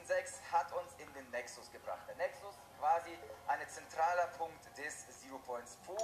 2006 0.08 0.40
hat 0.50 0.72
uns 0.72 0.94
in 0.96 1.12
den 1.12 1.28
Nexus 1.28 1.70
gebracht. 1.70 2.00
Der 2.08 2.16
Nexus 2.16 2.56
quasi 2.80 3.12
ein 3.46 3.60
zentraler 3.68 4.26
Punkt 4.38 4.64
des 4.78 5.04
Zero 5.20 5.36
Points, 5.44 5.76
wo 5.84 5.96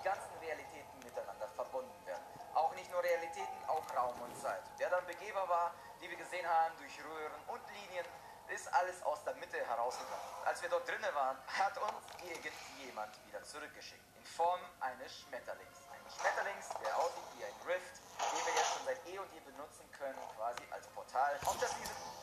die 0.00 0.02
ganzen 0.02 0.32
Realitäten 0.40 0.98
miteinander 1.04 1.46
verbunden 1.48 2.06
werden. 2.06 2.24
Auch 2.54 2.74
nicht 2.74 2.90
nur 2.90 3.04
Realitäten, 3.04 3.60
auch 3.68 3.84
Raum 3.94 4.16
und 4.22 4.34
Zeit. 4.40 4.62
Der 4.78 4.88
dann 4.88 5.04
begehbar 5.04 5.46
war, 5.46 5.74
die 6.00 6.08
wir 6.08 6.16
gesehen 6.16 6.48
haben 6.48 6.72
durch 6.78 7.04
Röhren 7.04 7.42
und 7.48 7.60
Linien, 7.68 8.06
ist 8.48 8.66
alles 8.72 9.02
aus 9.02 9.22
der 9.24 9.34
Mitte 9.34 9.58
herausgegangen. 9.58 10.24
Als 10.46 10.62
wir 10.62 10.70
dort 10.70 10.88
drinnen 10.88 11.14
waren, 11.14 11.36
hat 11.46 11.76
uns 11.76 12.00
irgendjemand 12.24 13.12
wieder 13.26 13.44
zurückgeschickt. 13.44 14.08
In 14.16 14.24
Form 14.24 14.60
eines 14.80 15.20
Schmetterlings. 15.20 15.78
Eines 15.92 16.16
Schmetterlings, 16.16 16.68
der 16.82 16.96
aussieht 16.96 17.28
wie 17.36 17.44
ein 17.44 17.54
Rift, 17.68 18.00
den 18.24 18.46
wir 18.46 18.54
jetzt 18.56 18.72
schon 18.72 18.84
seit 18.86 19.06
eh 19.06 19.18
und 19.18 19.30
je 19.34 19.40
benutzen 19.40 19.84
können, 19.92 20.18
quasi 20.34 20.64
als 20.70 20.86
Portal. 20.88 21.38
Auf 21.44 21.58
das 21.60 21.76
diese 21.76 22.19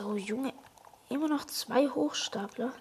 so, 0.00 0.16
Junge. 0.16 0.54
Immer 1.10 1.28
noch 1.28 1.44
zwei 1.44 1.86
Hochstapler. 1.86 2.72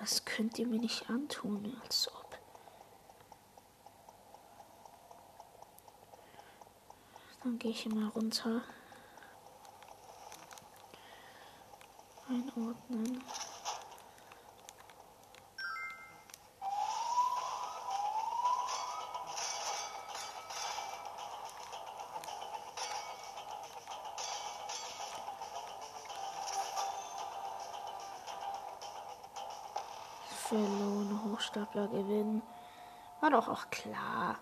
Das 0.00 0.24
könnt 0.24 0.58
ihr 0.58 0.66
mir 0.66 0.78
nicht 0.78 1.10
antun, 1.10 1.78
als 1.82 2.10
ob. 2.10 2.38
Dann 7.44 7.58
gehe 7.58 7.72
ich 7.72 7.84
mal 7.90 8.08
runter. 8.08 8.62
Einordnen. 12.26 13.22
War 33.22 33.30
doch 33.30 33.48
auch 33.48 33.70
klar. 33.70 34.36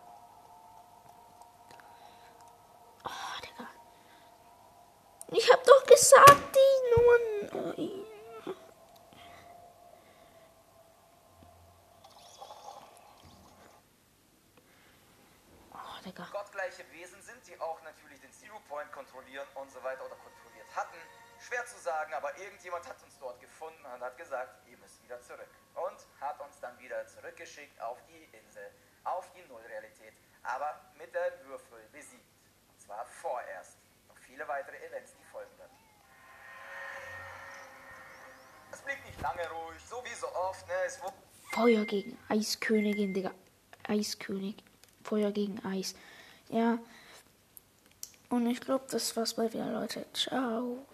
Oh, 3.05 3.41
Digga. 3.43 3.68
Ich 5.28 5.53
hab 5.53 5.62
doch 5.64 5.85
gesagt, 5.85 6.57
die 6.57 6.81
Nummern. 6.97 7.87
Oh, 15.74 16.33
gottgleiche 16.33 16.91
Wesen 16.93 17.20
sind, 17.20 17.47
die 17.47 17.61
auch 17.61 17.83
natürlich 17.83 18.18
den 18.20 18.33
Zero 18.33 18.59
Point 18.66 18.91
kontrollieren 18.93 19.47
und 19.57 19.70
so 19.70 19.83
weiter 19.83 20.07
oder 20.07 20.16
kontrolliert 20.16 20.74
hatten. 20.74 20.97
Schwer 21.41 21.64
zu 21.64 21.78
sagen, 21.78 22.12
aber 22.12 22.37
irgendjemand 22.39 22.87
hat 22.87 23.03
uns 23.03 23.18
dort 23.18 23.41
gefunden 23.41 23.85
und 23.87 24.01
hat 24.01 24.16
gesagt, 24.18 24.66
ihr 24.68 24.76
müsst 24.76 25.03
wieder 25.03 25.20
zurück. 25.22 25.49
Und 25.74 26.07
hat 26.20 26.39
uns 26.41 26.61
dann 26.61 26.78
wieder 26.78 27.07
zurückgeschickt 27.07 27.81
auf 27.81 27.99
die 28.07 28.24
Insel, 28.37 28.70
auf 29.05 29.31
die 29.33 29.43
Nullrealität, 29.49 30.12
aber 30.55 30.81
mit 30.99 31.15
der 31.15 31.33
Würfel 31.45 31.79
besiegt. 31.93 32.25
Und 32.69 32.81
zwar 32.81 33.05
vorerst. 33.07 33.79
Noch 34.09 34.17
viele 34.19 34.47
weitere 34.49 34.77
Events, 34.87 35.15
die 35.19 35.25
folgen 35.25 35.59
werden. 35.59 35.73
Es 38.73 38.81
blieb 38.83 39.05
nicht 39.05 39.21
lange 39.21 39.49
ruhig, 39.51 39.81
so 39.89 40.03
wie 40.05 40.15
so 40.15 40.29
oft, 40.29 40.67
ne? 40.67 40.75
Es 40.87 41.01
Feuer 41.53 41.85
gegen 41.85 42.17
Eiskönigin, 42.29 43.13
Digga. 43.13 43.33
Eiskönig. 43.89 44.63
Feuer 45.03 45.33
gegen 45.33 45.65
Eis. 45.65 45.95
Ja. 46.49 46.79
Und 48.29 48.47
ich 48.47 48.61
glaube, 48.61 48.85
das 48.89 49.17
war's 49.17 49.35
bei 49.35 49.53
wieder, 49.53 49.73
Leute. 49.73 50.07
Ciao. 50.13 50.87